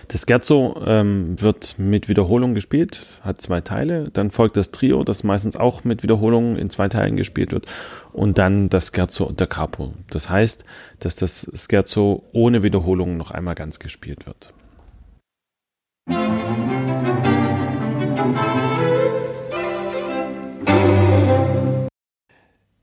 Das 0.08 0.26
Scherzo 0.28 0.82
ähm, 0.86 1.42
wird 1.42 1.76
mit 1.78 2.10
Wiederholung 2.10 2.54
gespielt, 2.54 3.06
hat 3.22 3.42
zwei 3.42 3.62
Teile. 3.62 4.10
Dann 4.12 4.32
folgt 4.32 4.58
das 4.58 4.72
Trio, 4.72 5.04
das 5.04 5.24
meistens 5.24 5.58
auch 5.58 5.84
mit 5.84 6.04
Wiederholungen 6.04 6.58
in 6.58 6.70
zwei 6.70 6.88
Teilen 6.90 7.16
gespielt 7.16 7.52
wird. 7.52 7.66
Und 8.14 8.38
dann 8.38 8.70
das 8.70 8.92
Scherzo 8.94 9.32
da 9.36 9.46
Capo. 9.46 9.94
Das 10.10 10.30
heißt, 10.30 10.66
dass 11.00 11.16
das 11.16 11.52
Scherzo 11.56 12.24
ohne 12.32 12.64
Wiederholungen 12.64 13.18
noch 13.18 13.32
einmal 13.32 13.56
ganz 13.56 13.80
gespielt 13.80 14.26
wird. 14.26 14.54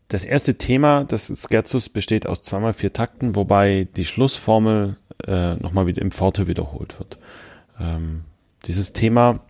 Das 0.08 0.24
erste 0.24 0.56
Thema 0.56 1.04
des 1.04 1.46
Scherzos 1.48 1.88
besteht 1.88 2.26
aus 2.26 2.42
zweimal 2.42 2.72
vier 2.72 2.92
Takten, 2.92 3.34
wobei 3.34 3.88
die 3.96 4.04
Schlussformel 4.04 4.96
äh, 5.26 5.54
nochmal 5.56 5.86
wieder 5.86 6.02
im 6.02 6.12
Forte 6.12 6.46
wiederholt 6.46 6.98
wird. 6.98 7.18
Ähm, 7.80 8.22
dieses 8.66 8.92
Thema 8.92 9.40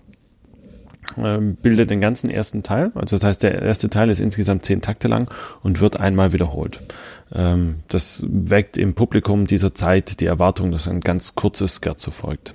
ähm, 1.18 1.57
bildet 1.57 1.90
den 1.90 2.00
ganzen 2.00 2.30
ersten 2.30 2.62
Teil. 2.62 2.90
Also 2.94 3.16
das 3.16 3.24
heißt, 3.24 3.42
der 3.42 3.61
erste 3.62 3.90
Teil 3.90 4.09
ist 4.11 4.18
insgesamt 4.18 4.64
zehn 4.64 4.80
Takte 4.80 5.09
lang 5.09 5.30
und 5.62 5.80
wird 5.80 6.00
einmal 6.00 6.32
wiederholt. 6.32 6.80
Ähm, 7.32 7.76
das 7.88 8.24
weckt 8.28 8.78
im 8.78 8.94
Publikum 8.94 9.46
dieser 9.46 9.74
Zeit 9.74 10.20
die 10.20 10.26
Erwartung, 10.26 10.70
dass 10.70 10.88
ein 10.88 11.00
ganz 11.00 11.34
kurzes 11.34 11.80
Scherzo 11.82 12.11
folgt. 12.11 12.54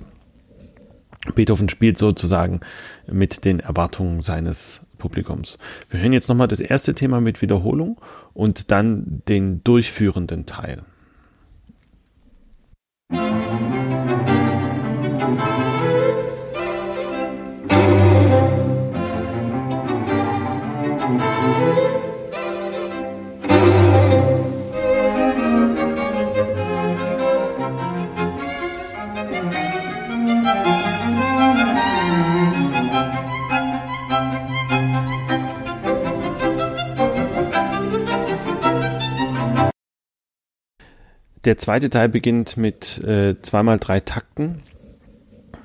Beethoven 1.34 1.68
spielt 1.68 1.98
sozusagen 1.98 2.60
mit 3.06 3.44
den 3.44 3.60
Erwartungen 3.60 4.22
seines 4.22 4.82
Publikums. 5.02 5.58
Wir 5.88 6.00
hören 6.00 6.12
jetzt 6.12 6.28
nochmal 6.28 6.46
das 6.46 6.60
erste 6.60 6.94
Thema 6.94 7.20
mit 7.20 7.42
Wiederholung 7.42 8.00
und 8.34 8.70
dann 8.70 9.22
den 9.26 9.64
durchführenden 9.64 10.46
Teil. 10.46 10.82
Der 41.44 41.58
zweite 41.58 41.90
Teil 41.90 42.08
beginnt 42.08 42.56
mit 42.56 43.02
äh, 43.02 43.34
zweimal 43.42 43.78
drei 43.78 43.98
Takten, 44.00 44.62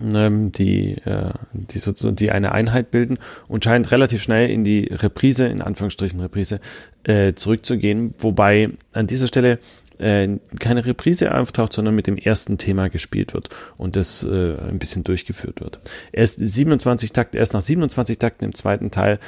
ähm, 0.01 0.51
die, 0.51 0.97
äh, 1.05 1.31
die 1.51 1.79
sozusagen 1.79 2.15
die 2.15 2.31
eine 2.31 2.51
Einheit 2.51 2.89
bilden 2.89 3.19
und 3.47 3.63
scheint 3.63 3.91
relativ 3.91 4.23
schnell 4.23 4.49
in 4.49 4.63
die 4.63 4.85
Reprise, 4.85 5.45
in 5.45 5.61
Anführungsstrichen 5.61 6.19
Reprise, 6.19 6.59
äh, 7.03 7.33
zurückzugehen, 7.33 8.15
wobei 8.17 8.69
an 8.93 9.05
dieser 9.05 9.27
Stelle 9.27 9.59
äh, 9.99 10.27
keine 10.59 10.85
Reprise 10.85 11.33
auftaucht, 11.35 11.73
sondern 11.73 11.93
mit 11.93 12.07
dem 12.07 12.17
ersten 12.17 12.57
Thema 12.57 12.89
gespielt 12.89 13.35
wird 13.35 13.49
und 13.77 13.95
das 13.95 14.23
äh, 14.23 14.55
ein 14.57 14.79
bisschen 14.79 15.03
durchgeführt 15.03 15.61
wird. 15.61 15.79
Erst 16.11 16.39
27 16.39 17.13
Takte, 17.13 17.37
erst 17.37 17.53
nach 17.53 17.61
27 17.61 18.17
Takten 18.17 18.45
im 18.45 18.55
zweiten 18.55 18.89
Teil 18.89 19.19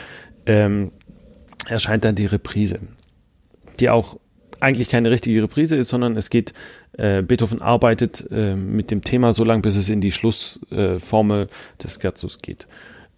ähm, 0.47 0.91
erscheint 1.67 2.03
dann 2.03 2.15
die 2.15 2.25
Reprise, 2.25 2.79
die 3.79 3.89
auch 3.89 4.17
eigentlich 4.61 4.89
keine 4.89 5.11
richtige 5.11 5.43
Reprise 5.43 5.75
ist, 5.75 5.89
sondern 5.89 6.17
es 6.17 6.29
geht, 6.29 6.53
äh, 6.93 7.21
Beethoven 7.21 7.61
arbeitet 7.61 8.27
äh, 8.31 8.55
mit 8.55 8.91
dem 8.91 9.03
Thema 9.03 9.33
so 9.33 9.43
lange, 9.43 9.61
bis 9.61 9.75
es 9.75 9.89
in 9.89 10.01
die 10.01 10.11
Schlussformel 10.11 11.43
äh, 11.43 11.83
des 11.83 11.99
Scherzos 12.01 12.39
geht. 12.39 12.67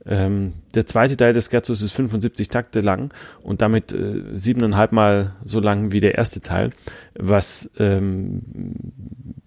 Ähm, 0.05 0.53
der 0.73 0.87
zweite 0.87 1.15
Teil 1.15 1.33
des 1.33 1.51
Scherzos 1.51 1.81
ist 1.81 1.93
75 1.93 2.47
Takte 2.47 2.79
lang 2.79 3.13
und 3.43 3.61
damit 3.61 3.93
äh, 3.93 4.23
siebeneinhalb 4.33 4.93
Mal 4.93 5.35
so 5.45 5.59
lang 5.59 5.91
wie 5.91 5.99
der 5.99 6.15
erste 6.15 6.41
Teil, 6.41 6.71
was 7.13 7.69
ähm, 7.77 8.41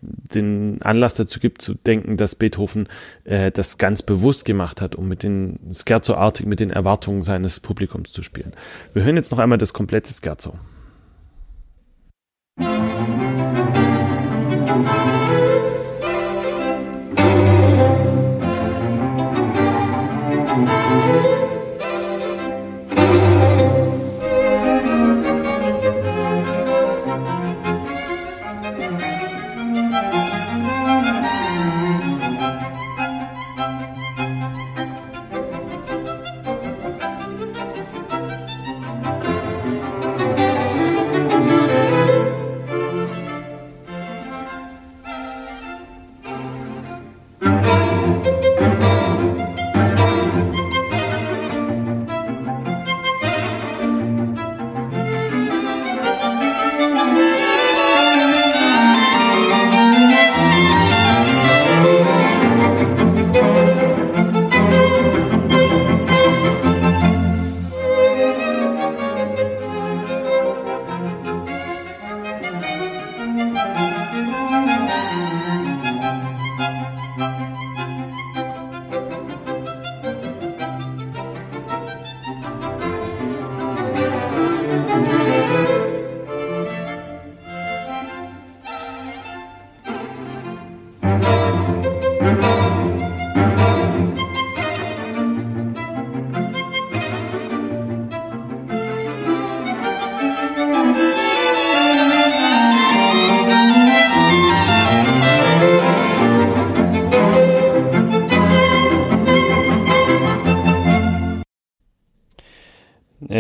den 0.01 0.81
Anlass 0.83 1.17
dazu 1.17 1.41
gibt 1.41 1.61
zu 1.61 1.75
denken, 1.75 2.17
dass 2.17 2.37
Beethoven 2.37 2.89
äh, 3.25 3.51
das 3.51 3.79
ganz 3.79 4.03
bewusst 4.03 4.45
gemacht 4.45 4.81
hat, 4.81 4.95
um 4.95 5.09
mit 5.09 5.25
den 5.25 5.59
Scherzo-artig 5.73 6.47
mit 6.47 6.61
den 6.61 6.71
Erwartungen 6.71 7.23
seines 7.23 7.59
Publikums 7.59 8.13
zu 8.13 8.23
spielen. 8.23 8.53
Wir 8.93 9.03
hören 9.03 9.17
jetzt 9.17 9.33
noch 9.33 9.41
einmal 9.41 9.59
das 9.59 9.73
komplette 9.73 10.13
Scherzo. 10.13 10.57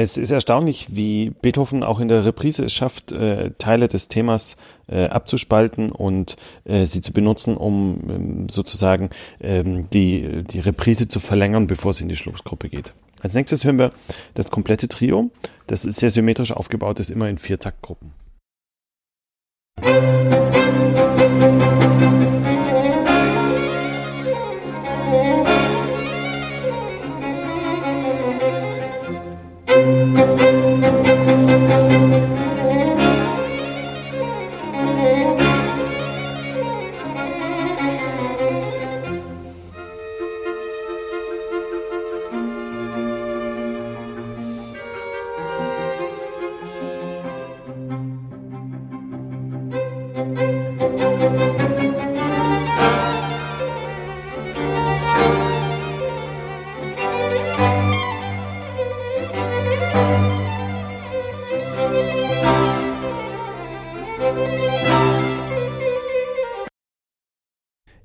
Es 0.04 0.18
ist 0.18 0.30
erstaunlich, 0.30 0.88
wie 0.94 1.30
Beethoven 1.30 1.82
auch 1.82 1.98
in 1.98 2.08
der 2.08 2.26
Reprise 2.26 2.62
es 2.66 2.74
schafft, 2.74 3.10
äh, 3.10 3.52
Teile 3.56 3.88
des 3.88 4.08
Themas 4.08 4.58
äh, 4.86 5.06
abzuspalten 5.06 5.90
und 5.90 6.36
äh, 6.66 6.84
sie 6.84 7.00
zu 7.00 7.14
benutzen, 7.14 7.56
um 7.56 8.00
ähm, 8.10 8.48
sozusagen 8.50 9.08
ähm, 9.40 9.88
die, 9.94 10.44
die 10.44 10.60
Reprise 10.60 11.08
zu 11.08 11.20
verlängern, 11.20 11.68
bevor 11.68 11.92
es 11.92 12.02
in 12.02 12.10
die 12.10 12.16
Schlussgruppe 12.16 12.68
geht. 12.68 12.92
Als 13.22 13.32
nächstes 13.32 13.64
hören 13.64 13.78
wir 13.78 13.92
das 14.34 14.50
komplette 14.50 14.88
Trio. 14.88 15.30
Das 15.68 15.86
ist 15.86 16.00
sehr 16.00 16.10
symmetrisch 16.10 16.52
aufgebaut, 16.52 17.00
ist 17.00 17.10
immer 17.10 17.30
in 17.30 17.38
vier 17.38 17.58
Taktgruppen. 17.58 18.12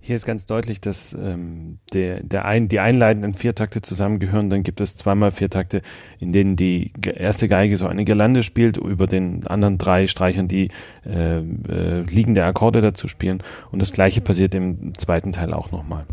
Hier 0.10 0.16
ist 0.16 0.26
ganz 0.26 0.48
deutlich, 0.48 0.82
dass 0.82 1.14
ähm, 1.14 1.78
der, 1.94 2.24
der 2.24 2.46
ein, 2.46 2.68
die 2.68 2.80
einleitenden 2.80 3.36
Viertakte 3.36 3.84
zusammengehören. 3.84 4.50
Dann 4.50 4.64
gibt 4.64 4.82
es 4.82 4.96
zweimal 4.96 5.30
Viertakte, 5.30 5.84
in 6.18 6.32
denen 6.32 6.56
die 6.56 6.94
erste 7.00 7.48
Geige 7.48 7.78
so 7.78 7.86
eine 7.86 8.06
Gelande 8.06 8.42
spielt, 8.42 8.78
über 8.78 9.06
den 9.06 9.46
anderen 9.46 9.78
drei 9.78 10.08
Streichern, 10.08 10.48
die 10.48 10.72
äh, 11.06 11.42
äh, 11.42 12.02
liegende 12.10 12.44
Akkorde 12.44 12.82
dazu 12.82 13.08
spielen. 13.08 13.44
Und 13.72 13.84
das 13.84 13.94
gleiche 13.94 14.20
passiert 14.20 14.56
im 14.56 14.98
zweiten 14.98 15.32
Teil 15.32 15.54
auch 15.54 15.70
nochmal. 15.70 16.08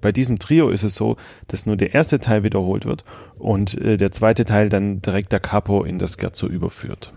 Bei 0.00 0.12
diesem 0.12 0.38
Trio 0.38 0.68
ist 0.68 0.84
es 0.84 0.94
so, 0.94 1.16
dass 1.48 1.66
nur 1.66 1.76
der 1.76 1.92
erste 1.92 2.20
Teil 2.20 2.44
wiederholt 2.44 2.86
wird 2.86 3.04
und 3.36 3.76
äh, 3.80 3.96
der 3.96 4.12
zweite 4.12 4.44
Teil 4.44 4.68
dann 4.68 5.02
direkt 5.02 5.32
der 5.32 5.40
Capo 5.40 5.82
in 5.82 5.98
das 5.98 6.14
Scherzo 6.20 6.46
überführt. 6.46 7.12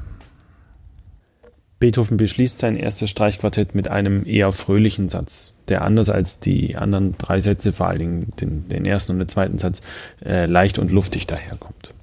Beethoven 1.79 2.17
beschließt 2.17 2.59
sein 2.59 2.75
erstes 2.75 3.09
Streichquartett 3.09 3.73
mit 3.73 3.87
einem 3.87 4.25
eher 4.25 4.51
fröhlichen 4.51 5.07
Satz, 5.07 5.53
der 5.69 5.83
anders 5.83 6.09
als 6.09 6.39
die 6.39 6.75
anderen 6.75 7.17
drei 7.17 7.39
Sätze, 7.39 7.71
vor 7.71 7.87
allen 7.87 7.99
Dingen 7.99 8.33
den, 8.39 8.67
den 8.67 8.85
ersten 8.85 9.13
und 9.13 9.19
den 9.19 9.29
zweiten 9.29 9.57
Satz, 9.57 9.81
äh, 10.25 10.45
leicht 10.45 10.77
und 10.77 10.91
luftig 10.91 11.25
daherkommt. 11.27 11.93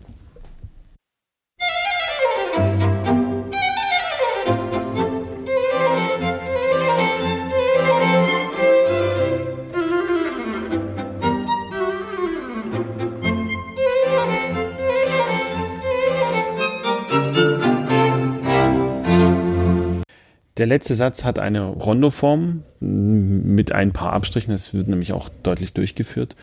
Der 20.57 20.66
letzte 20.66 20.94
Satz 20.94 21.24
hat 21.24 21.38
eine 21.38 21.66
Rondoform 21.66 22.62
mit 22.80 23.72
ein 23.72 23.92
paar 23.92 24.12
Abstrichen. 24.12 24.54
Es 24.54 24.72
wird 24.72 24.88
nämlich 24.88 25.12
auch 25.12 25.28
deutlich 25.42 25.74
durchgeführt. 25.74 26.34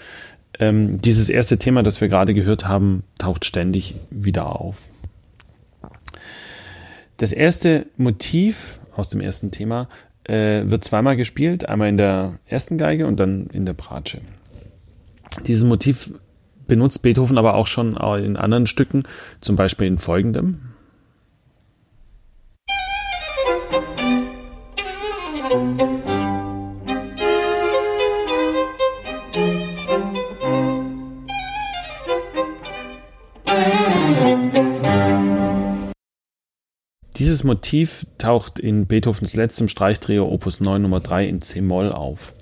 Ähm, 0.59 1.01
dieses 1.01 1.30
erste 1.30 1.57
Thema, 1.57 1.82
das 1.82 1.99
wir 1.99 2.09
gerade 2.09 2.36
gehört 2.36 2.68
haben, 2.68 3.03
taucht 3.18 3.43
ständig 3.43 3.95
wieder 4.11 4.59
auf. 4.59 4.89
Das 7.18 7.32
erste 7.32 7.88
Motiv 7.97 8.80
aus 8.95 9.09
dem 9.09 9.20
ersten 9.20 9.49
Thema 9.49 9.89
äh, 10.26 10.64
wird 10.66 10.84
zweimal 10.84 11.16
gespielt, 11.16 11.68
einmal 11.68 11.89
in 11.89 11.97
der 11.97 12.38
ersten 12.45 12.78
Geige 12.78 13.07
und 13.07 13.20
dann 13.20 13.47
in 13.47 13.66
der 13.66 13.74
Bratsche. 13.74 14.22
Dieses 15.47 15.64
Motiv 15.64 16.14
benutzt 16.68 17.01
Beethoven 17.01 17.39
aber 17.39 17.55
auch 17.55 17.68
schon 17.68 17.95
in 18.24 18.38
anderen 18.38 18.68
Stücken, 18.68 19.03
zum 19.41 19.55
Beispiel 19.55 19.88
in 19.88 19.97
folgendem. 19.97 20.72
Dieses 37.24 37.45
Motiv 37.45 38.05
taucht 38.17 38.59
in 38.59 38.86
Beethovens 38.86 39.34
letztem 39.34 39.69
Streichtrio 39.69 40.28
Opus 40.28 40.59
9 40.59 40.82
Nummer 40.82 40.99
3 40.99 41.30
in 41.30 41.41
C-Moll 41.41 41.89
auf. 41.89 42.34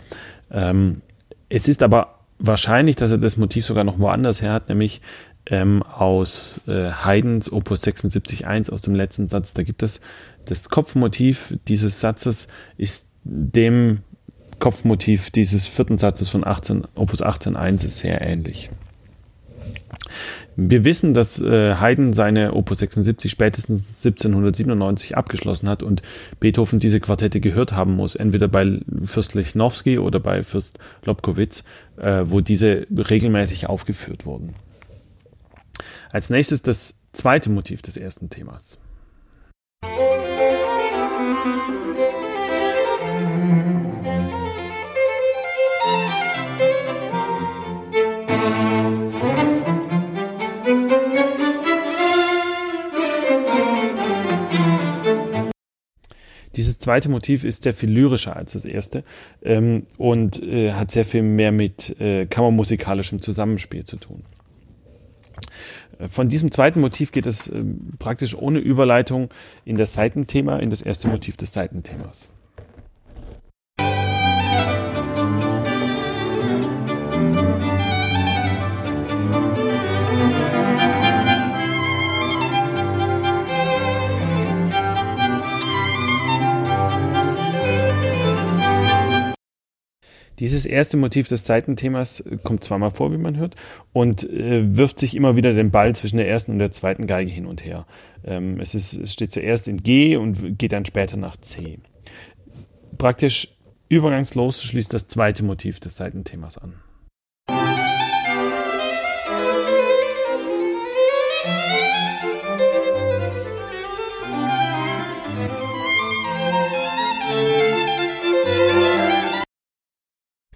Ähm, 0.50 1.04
es 1.50 1.68
ist 1.68 1.84
aber 1.84 2.16
wahrscheinlich, 2.40 2.96
dass 2.96 3.12
er 3.12 3.20
das 3.20 3.38
Motiv 3.38 3.64
sogar 3.64 3.84
noch 3.84 4.00
woanders 4.00 4.42
her 4.42 4.54
hat, 4.54 4.70
nämlich 4.70 5.02
ähm, 5.46 5.84
aus 5.84 6.62
äh, 6.66 6.90
Haydns 6.90 7.54
Opus 7.54 7.84
76.1 7.84 8.72
aus 8.72 8.82
dem 8.82 8.96
letzten 8.96 9.30
Satz. 9.30 9.54
Da 9.54 9.62
gibt 9.62 9.84
es 9.84 10.02
das 10.46 10.70
Kopfmotiv 10.70 11.56
dieses 11.68 12.00
Satzes 12.00 12.48
ist 12.76 13.10
dem 13.24 14.00
Kopfmotiv 14.58 15.30
dieses 15.30 15.68
vierten 15.68 16.00
Satzes 16.00 16.30
von 16.30 16.44
18, 16.44 16.88
Opus 16.96 17.22
18.1 17.22 17.88
sehr 17.88 18.20
ähnlich. 18.22 18.72
Wir 20.70 20.86
wissen, 20.86 21.16
dass 21.16 21.42
äh, 21.42 21.76
Haydn 21.76 22.14
seine 22.14 22.54
Opus 22.54 22.80
76 22.80 23.32
spätestens 23.32 24.06
1797 24.06 25.18
abgeschlossen 25.18 25.68
hat 25.68 25.82
und 25.82 26.04
Beethoven 26.40 26.78
diese 26.78 27.00
Quartette 27.00 27.40
gehört 27.40 27.74
haben 27.74 27.96
muss, 27.96 28.14
entweder 28.14 28.48
bei 28.48 28.80
Fürst 29.04 29.34
Lichnowsky 29.34 29.98
oder 29.98 30.20
bei 30.20 30.44
Fürst 30.44 30.78
Lobkowitz, 31.04 31.64
äh, 31.98 32.26
wo 32.26 32.42
diese 32.42 32.86
regelmäßig 32.96 33.68
aufgeführt 33.68 34.28
wurden. 34.28 34.54
Als 36.12 36.30
nächstes 36.30 36.62
das 36.62 36.96
zweite 37.12 37.50
Motiv 37.50 37.82
des 37.82 37.98
ersten 37.98 38.30
Themas. 38.30 38.80
Dieses 56.56 56.80
zweite 56.80 57.10
Motiv 57.10 57.44
ist 57.44 57.64
sehr 57.64 57.74
viel 57.74 57.90
lyrischer 57.92 58.36
als 58.36 58.54
das 58.54 58.66
erste 58.66 59.04
ähm, 59.42 59.86
und 59.98 60.42
äh, 60.44 60.74
hat 60.74 60.92
sehr 60.92 61.06
viel 61.06 61.22
mehr 61.22 61.52
mit 61.52 62.00
äh, 62.00 62.26
kammermusikalischem 62.26 63.22
Zusammenspiel 63.22 63.84
zu 63.84 63.98
tun. 63.98 64.24
Äh, 66.00 66.08
von 66.08 66.28
diesem 66.28 66.52
zweiten 66.52 66.82
Motiv 66.82 67.12
geht 67.12 67.26
es 67.26 67.48
äh, 67.48 67.64
praktisch 68.00 68.36
ohne 68.36 68.60
Überleitung 68.60 69.30
in 69.66 69.78
das 69.78 69.94
Seitenthema, 69.94 70.58
in 70.58 70.70
das 70.70 70.82
erste 70.82 71.08
Motiv 71.08 71.38
des 71.38 71.54
Seitenthemas. 71.54 72.30
Dieses 90.42 90.66
erste 90.66 90.98
Motiv 90.98 91.28
des 91.28 91.46
Seitenthemas 91.46 92.24
kommt 92.44 92.64
zweimal 92.64 92.90
vor, 92.90 93.12
wie 93.14 93.20
man 93.20 93.38
hört, 93.38 93.56
und 93.94 94.28
äh, 94.28 94.76
wirft 94.76 94.98
sich 94.98 95.16
immer 95.16 95.36
wieder 95.36 95.54
den 95.54 95.70
Ball 95.70 95.94
zwischen 95.94 96.18
der 96.18 96.28
ersten 96.28 96.54
und 96.54 96.60
der 96.60 96.72
zweiten 96.72 97.06
Geige 97.06 97.30
hin 97.30 97.46
und 97.46 97.64
her. 97.64 97.86
Ähm, 98.26 98.60
es, 98.60 98.74
ist, 98.74 98.94
es 98.94 99.14
steht 99.14 99.32
zuerst 99.32 99.68
in 99.68 99.78
G 99.78 100.16
und 100.16 100.58
geht 100.58 100.72
dann 100.72 100.84
später 100.84 101.16
nach 101.16 101.38
C. 101.38 101.78
Praktisch 102.98 103.50
übergangslos 103.88 104.64
schließt 104.64 104.92
das 104.96 105.06
zweite 105.06 105.44
Motiv 105.44 105.80
des 105.80 105.96
Seitenthemas 105.96 106.58
an. 106.58 106.74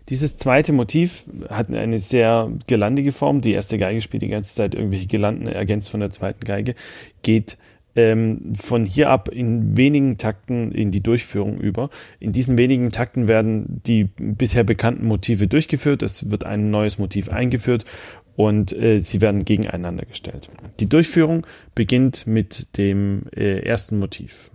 Dieses 0.10 0.38
zweite 0.38 0.72
Motiv 0.72 1.26
hat 1.50 1.72
eine 1.72 1.98
sehr 1.98 2.52
gelandige 2.68 3.12
Form. 3.12 3.42
Die 3.42 3.54
erste 3.54 3.78
Geige 3.78 4.02
spielt 4.02 4.22
die 4.22 4.28
ganze 4.28 4.54
Zeit 4.54 4.76
irgendwelche 4.76 5.08
Gelanden, 5.08 5.48
ergänzt 5.48 5.90
von 5.90 6.00
der 6.00 6.12
zweiten 6.12 6.46
Geige, 6.46 6.76
geht 7.24 7.58
ähm, 7.96 8.54
von 8.56 8.86
hier 8.86 9.10
ab 9.10 9.30
in 9.30 9.78
wenigen 9.78 10.18
Takten 10.18 10.72
in 10.72 10.92
die 10.92 11.02
Durchführung 11.02 11.58
über. 11.58 11.90
In 12.20 12.34
diesen 12.34 12.58
wenigen 12.58 12.92
Takten 12.92 13.28
werden 13.28 13.82
die 13.86 14.04
bisher 14.04 14.64
bekannten 14.64 15.08
Motive 15.08 15.48
durchgeführt. 15.48 16.04
Es 16.04 16.30
wird 16.30 16.44
ein 16.44 16.70
neues 16.70 17.00
Motiv 17.00 17.30
eingeführt 17.30 17.86
und 18.36 18.74
äh, 18.74 19.00
sie 19.00 19.22
werden 19.22 19.44
gegeneinander 19.46 20.06
gestellt. 20.06 20.50
Die 20.80 20.90
Durchführung 20.90 21.48
beginnt 21.74 22.28
mit 22.28 22.78
dem 22.78 23.24
äh, 23.36 23.60
ersten 23.60 23.98
Motiv. 23.98 24.52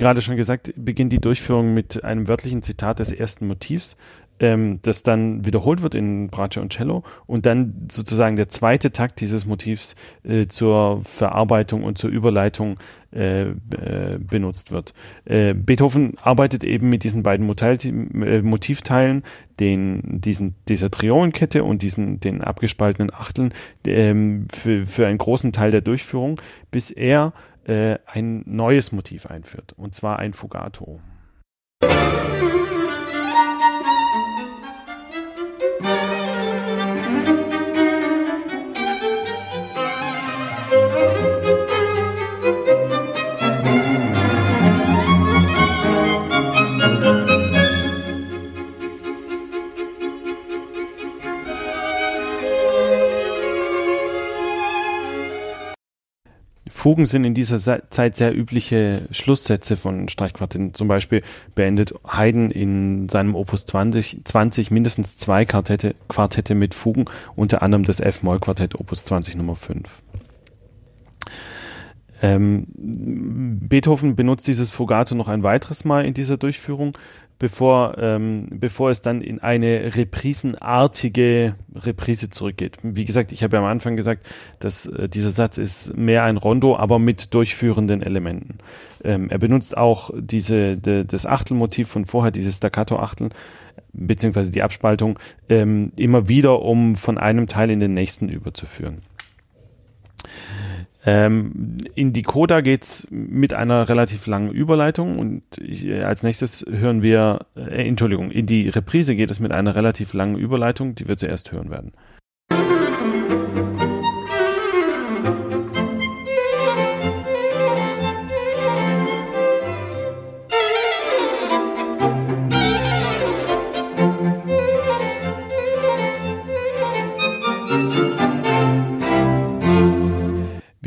Gerade 0.00 0.22
schon 0.22 0.36
gesagt, 0.36 0.72
beginnt 0.76 1.12
die 1.12 1.20
Durchführung 1.20 1.74
mit 1.74 2.02
einem 2.02 2.26
wörtlichen 2.26 2.62
Zitat 2.62 2.98
des 2.98 3.12
ersten 3.12 3.46
Motivs, 3.46 3.96
ähm, 4.40 4.80
das 4.82 5.02
dann 5.02 5.44
wiederholt 5.44 5.82
wird 5.82 5.94
in 5.94 6.28
Brace 6.28 6.56
und 6.56 6.72
Cello 6.72 7.04
und 7.26 7.46
dann 7.46 7.86
sozusagen 7.90 8.36
der 8.36 8.48
zweite 8.48 8.90
Takt 8.90 9.20
dieses 9.20 9.44
Motivs 9.46 9.94
äh, 10.24 10.46
zur 10.46 11.02
Verarbeitung 11.04 11.84
und 11.84 11.98
zur 11.98 12.10
Überleitung 12.10 12.78
äh, 13.12 13.50
äh, 13.50 13.54
benutzt 14.18 14.72
wird. 14.72 14.94
Äh, 15.26 15.52
Beethoven 15.52 16.14
arbeitet 16.22 16.64
eben 16.64 16.88
mit 16.88 17.04
diesen 17.04 17.22
beiden 17.22 17.46
äh, 17.50 18.40
Motivteilen, 18.40 19.22
den, 19.60 20.20
diesen, 20.20 20.54
dieser 20.68 20.90
Triolenkette 20.90 21.62
und 21.62 21.82
diesen, 21.82 22.20
den 22.20 22.40
abgespaltenen 22.40 23.12
Achteln 23.12 23.52
ähm, 23.86 24.46
für, 24.50 24.86
für 24.86 25.06
einen 25.06 25.18
großen 25.18 25.52
Teil 25.52 25.70
der 25.70 25.82
Durchführung, 25.82 26.40
bis 26.70 26.90
er 26.90 27.34
äh, 27.64 27.98
ein 28.06 28.42
neues 28.46 28.92
Motiv 28.92 29.26
einführt, 29.26 29.74
und 29.76 29.94
zwar 29.94 30.18
ein 30.18 30.32
Fugato. 30.32 31.00
Fugen 56.80 57.04
sind 57.04 57.24
in 57.24 57.34
dieser 57.34 57.58
Zeit 57.90 58.16
sehr 58.16 58.34
übliche 58.34 59.02
Schlusssätze 59.10 59.76
von 59.76 60.08
Streichquartetten. 60.08 60.72
Zum 60.72 60.88
Beispiel 60.88 61.22
beendet 61.54 61.92
Haydn 62.06 62.48
in 62.48 63.06
seinem 63.10 63.34
Opus 63.34 63.66
20, 63.66 64.22
20 64.24 64.70
mindestens 64.70 65.18
zwei 65.18 65.44
Quartette, 65.44 65.94
Quartette 66.08 66.54
mit 66.54 66.72
Fugen, 66.72 67.04
unter 67.36 67.60
anderem 67.60 67.84
das 67.84 68.00
F-Moll-Quartett 68.00 68.80
Opus 68.80 69.04
20 69.04 69.36
Nummer 69.36 69.56
5. 69.56 70.02
Ähm, 72.22 72.66
Beethoven 72.76 74.16
benutzt 74.16 74.46
dieses 74.46 74.70
Fugato 74.70 75.14
noch 75.14 75.28
ein 75.28 75.42
weiteres 75.42 75.84
Mal 75.84 76.04
in 76.04 76.14
dieser 76.14 76.36
Durchführung, 76.36 76.96
bevor, 77.40 77.96
ähm, 77.98 78.46
bevor 78.50 78.90
es 78.90 79.00
dann 79.00 79.22
in 79.22 79.40
eine 79.40 79.96
reprisenartige 79.96 81.54
Reprise 81.74 82.28
zurückgeht. 82.30 82.76
Wie 82.82 83.06
gesagt, 83.06 83.32
ich 83.32 83.42
habe 83.42 83.56
ja 83.56 83.62
am 83.62 83.68
Anfang 83.68 83.96
gesagt, 83.96 84.26
dass 84.58 84.86
äh, 84.86 85.08
dieser 85.08 85.30
Satz 85.30 85.56
ist 85.56 85.96
mehr 85.96 86.22
ein 86.22 86.36
Rondo, 86.36 86.76
aber 86.76 86.98
mit 86.98 87.32
durchführenden 87.32 88.02
Elementen. 88.02 88.58
Ähm, 89.02 89.30
er 89.30 89.38
benutzt 89.38 89.76
auch 89.76 90.10
diese, 90.14 90.76
de, 90.76 91.04
das 91.04 91.24
Achtelmotiv 91.24 91.88
von 91.88 92.04
vorher, 92.04 92.30
dieses 92.30 92.58
Staccato-Achtel, 92.58 93.30
beziehungsweise 93.94 94.52
die 94.52 94.62
Abspaltung, 94.62 95.18
ähm, 95.48 95.92
immer 95.96 96.28
wieder, 96.28 96.60
um 96.60 96.94
von 96.94 97.16
einem 97.16 97.46
Teil 97.46 97.70
in 97.70 97.80
den 97.80 97.94
nächsten 97.94 98.28
überzuführen. 98.28 98.98
Ähm, 101.06 101.78
in 101.94 102.12
die 102.12 102.22
Coda 102.22 102.60
geht's 102.60 103.06
mit 103.10 103.54
einer 103.54 103.88
relativ 103.88 104.26
langen 104.26 104.50
Überleitung 104.50 105.18
und 105.18 105.42
ich, 105.58 105.86
äh, 105.86 106.02
als 106.02 106.22
nächstes 106.22 106.66
hören 106.70 107.00
wir, 107.00 107.46
äh, 107.56 107.88
Entschuldigung, 107.88 108.30
in 108.30 108.44
die 108.44 108.68
Reprise 108.68 109.16
geht 109.16 109.30
es 109.30 109.40
mit 109.40 109.50
einer 109.50 109.74
relativ 109.74 110.12
langen 110.12 110.36
Überleitung, 110.36 110.94
die 110.94 111.08
wir 111.08 111.16
zuerst 111.16 111.52
hören 111.52 111.70
werden. 111.70 111.92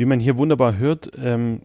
Wie 0.04 0.06
man 0.06 0.20
hier 0.20 0.36
wunderbar 0.36 0.76
hört, 0.76 1.12
ähm, 1.16 1.62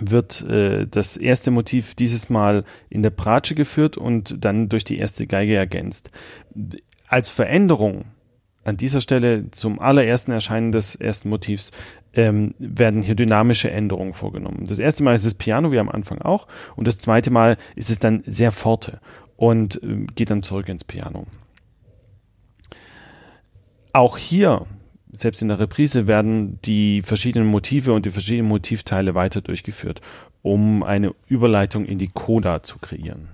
wird 0.00 0.42
äh, 0.42 0.88
das 0.88 1.16
erste 1.16 1.52
Motiv 1.52 1.94
dieses 1.94 2.28
Mal 2.28 2.64
in 2.90 3.04
der 3.04 3.10
Pratsche 3.10 3.54
geführt 3.54 3.96
und 3.96 4.44
dann 4.44 4.68
durch 4.68 4.82
die 4.82 4.98
erste 4.98 5.28
Geige 5.28 5.54
ergänzt. 5.54 6.10
Als 7.06 7.30
Veränderung 7.30 8.06
an 8.64 8.76
dieser 8.76 9.00
Stelle 9.00 9.52
zum 9.52 9.78
allerersten 9.78 10.32
Erscheinen 10.32 10.72
des 10.72 10.96
ersten 10.96 11.28
Motivs 11.28 11.70
ähm, 12.12 12.56
werden 12.58 13.02
hier 13.02 13.14
dynamische 13.14 13.70
Änderungen 13.70 14.14
vorgenommen. 14.14 14.66
Das 14.66 14.80
erste 14.80 15.04
Mal 15.04 15.14
ist 15.14 15.24
es 15.24 15.34
Piano, 15.34 15.70
wie 15.70 15.78
am 15.78 15.90
Anfang 15.90 16.20
auch, 16.22 16.48
und 16.74 16.88
das 16.88 16.98
zweite 16.98 17.30
Mal 17.30 17.56
ist 17.76 17.88
es 17.88 18.00
dann 18.00 18.24
sehr 18.26 18.50
forte 18.50 18.98
und 19.36 19.80
äh, 19.80 20.06
geht 20.16 20.30
dann 20.30 20.42
zurück 20.42 20.68
ins 20.68 20.82
Piano. 20.82 21.28
Auch 23.92 24.18
hier 24.18 24.66
selbst 25.16 25.42
in 25.42 25.48
der 25.48 25.58
Reprise 25.58 26.06
werden 26.06 26.58
die 26.64 27.02
verschiedenen 27.02 27.46
Motive 27.46 27.92
und 27.92 28.06
die 28.06 28.10
verschiedenen 28.10 28.48
Motivteile 28.48 29.14
weiter 29.14 29.40
durchgeführt, 29.40 30.00
um 30.42 30.82
eine 30.82 31.14
Überleitung 31.28 31.84
in 31.86 31.98
die 31.98 32.10
Coda 32.12 32.62
zu 32.62 32.78
kreieren. 32.78 33.28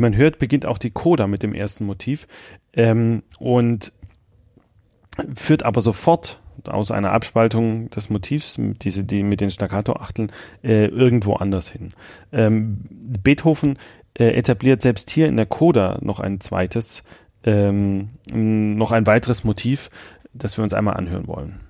Wie 0.00 0.02
man 0.02 0.16
hört, 0.16 0.38
beginnt 0.38 0.64
auch 0.64 0.78
die 0.78 0.92
Coda 0.92 1.26
mit 1.26 1.42
dem 1.42 1.52
ersten 1.52 1.84
Motiv 1.84 2.26
ähm, 2.72 3.22
und 3.38 3.92
führt 5.34 5.62
aber 5.62 5.82
sofort 5.82 6.40
aus 6.64 6.90
einer 6.90 7.12
Abspaltung 7.12 7.90
des 7.90 8.08
Motivs, 8.08 8.58
diese, 8.58 9.04
die 9.04 9.22
mit 9.22 9.42
den 9.42 9.50
Staccato-Achteln, 9.50 10.32
äh, 10.64 10.86
irgendwo 10.86 11.34
anders 11.34 11.68
hin. 11.68 11.92
Ähm, 12.32 12.78
Beethoven 12.88 13.78
äh, 14.18 14.28
etabliert 14.28 14.80
selbst 14.80 15.10
hier 15.10 15.28
in 15.28 15.36
der 15.36 15.44
Coda 15.44 15.98
noch 16.00 16.18
ein 16.18 16.40
zweites, 16.40 17.04
ähm, 17.44 18.08
noch 18.32 18.92
ein 18.92 19.06
weiteres 19.06 19.44
Motiv, 19.44 19.90
das 20.32 20.56
wir 20.56 20.62
uns 20.62 20.72
einmal 20.72 20.96
anhören 20.96 21.26
wollen. 21.26 21.60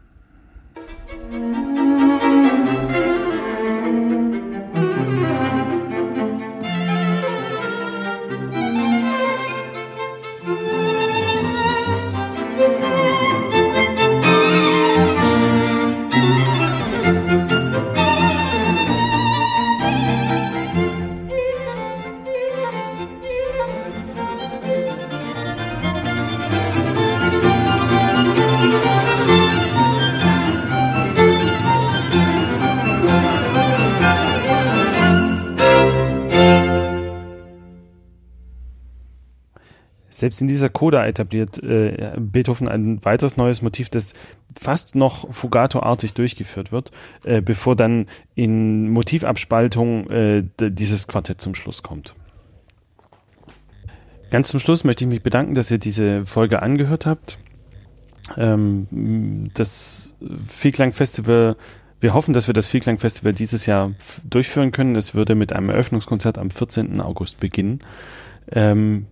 Selbst 40.20 40.42
in 40.42 40.48
dieser 40.48 40.68
Coda 40.68 41.06
etabliert 41.06 41.62
äh, 41.62 42.12
Beethoven 42.18 42.68
ein 42.68 43.02
weiteres 43.06 43.38
neues 43.38 43.62
Motiv, 43.62 43.88
das 43.88 44.12
fast 44.54 44.94
noch 44.94 45.32
Fugato-artig 45.32 46.12
durchgeführt 46.12 46.72
wird, 46.72 46.90
äh, 47.24 47.40
bevor 47.40 47.74
dann 47.74 48.06
in 48.34 48.90
Motivabspaltung 48.90 50.10
äh, 50.10 50.44
dieses 50.60 51.08
Quartett 51.08 51.40
zum 51.40 51.54
Schluss 51.54 51.82
kommt. 51.82 52.14
Ganz 54.30 54.48
zum 54.48 54.60
Schluss 54.60 54.84
möchte 54.84 55.04
ich 55.04 55.10
mich 55.10 55.22
bedanken, 55.22 55.54
dass 55.54 55.70
ihr 55.70 55.78
diese 55.78 56.26
Folge 56.26 56.60
angehört 56.60 57.06
habt. 57.06 57.38
Ähm, 58.36 59.48
das 59.54 60.16
Vielklang-Festival 60.48 61.56
wir 62.02 62.14
hoffen, 62.14 62.32
dass 62.32 62.46
wir 62.46 62.54
das 62.54 62.66
Vielklang-Festival 62.66 63.34
dieses 63.34 63.66
Jahr 63.66 63.92
durchführen 64.24 64.72
können. 64.72 64.96
Es 64.96 65.14
würde 65.14 65.34
mit 65.34 65.52
einem 65.52 65.68
Eröffnungskonzert 65.68 66.38
am 66.38 66.50
14. 66.50 66.98
August 67.00 67.40
beginnen. 67.40 67.80
Ähm, 68.50 69.06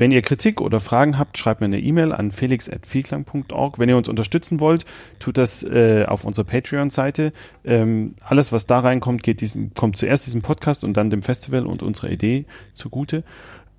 wenn 0.00 0.12
ihr 0.12 0.22
Kritik 0.22 0.62
oder 0.62 0.80
Fragen 0.80 1.18
habt, 1.18 1.36
schreibt 1.36 1.60
mir 1.60 1.66
eine 1.66 1.78
E-Mail 1.78 2.12
an 2.12 2.30
felix.vielklang.org. 2.30 3.78
Wenn 3.78 3.90
ihr 3.90 3.98
uns 3.98 4.08
unterstützen 4.08 4.58
wollt, 4.58 4.86
tut 5.18 5.36
das 5.36 5.62
äh, 5.62 6.06
auf 6.06 6.24
unserer 6.24 6.46
Patreon-Seite. 6.46 7.34
Ähm, 7.66 8.14
alles, 8.22 8.50
was 8.50 8.66
da 8.66 8.80
reinkommt, 8.80 9.22
geht 9.22 9.42
diesem, 9.42 9.74
kommt 9.74 9.98
zuerst 9.98 10.24
diesem 10.24 10.40
Podcast 10.40 10.84
und 10.84 10.96
dann 10.96 11.10
dem 11.10 11.20
Festival 11.20 11.66
und 11.66 11.82
unserer 11.82 12.08
Idee 12.08 12.46
zugute. 12.72 13.24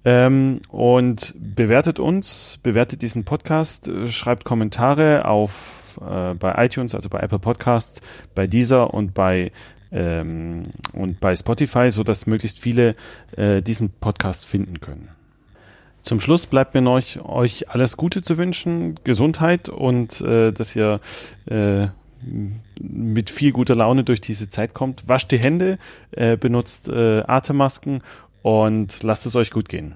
Ähm, 0.05 0.61
und 0.69 1.34
bewertet 1.39 1.99
uns, 1.99 2.59
bewertet 2.61 3.01
diesen 3.01 3.24
Podcast, 3.24 3.88
äh, 3.88 4.07
schreibt 4.07 4.43
Kommentare 4.43 5.26
auf 5.26 5.99
äh, 6.07 6.36
bei 6.36 6.63
iTunes, 6.63 6.93
also 6.93 7.09
bei 7.09 7.19
Apple 7.19 7.39
Podcasts, 7.39 8.03
bei 8.36 8.45
Deezer 8.45 8.93
und 8.93 9.15
bei 9.15 9.51
ähm, 9.91 10.63
und 10.93 11.19
bei 11.19 11.36
Spotify, 11.36 11.89
so 11.89 12.03
dass 12.03 12.28
möglichst 12.28 12.59
viele 12.59 12.95
äh, 13.36 13.63
diesen 13.63 13.89
Podcast 13.89 14.45
finden 14.45 14.82
können. 14.82 15.09
Zum 16.02 16.20
Schluss 16.20 16.47
bleibt 16.47 16.74
mir 16.74 16.82
noch 16.82 17.02
euch 17.24 17.70
alles 17.70 17.95
Gute 17.95 18.22
zu 18.22 18.38
wünschen, 18.38 18.99
Gesundheit 19.04 19.70
und 19.70 20.20
äh, 20.22 20.52
dass 20.52 20.76
ihr 20.76 20.99
äh, 21.45 21.88
mit 22.80 23.30
viel 23.30 23.52
guter 23.52 23.76
Laune 23.76 24.04
durch 24.04 24.22
diese 24.22 24.49
Zeit 24.49 24.74
kommt. 24.74 25.08
Wascht 25.08 25.32
die 25.32 25.39
Hände, 25.39 25.78
äh, 26.12 26.38
benutzt 26.38 26.88
äh, 26.88 27.22
Atemmasken 27.22 28.02
und 28.41 29.04
lasst 29.04 29.26
es 29.26 29.36
euch 29.36 29.52
gut 29.52 29.70
gehen. 29.70 29.93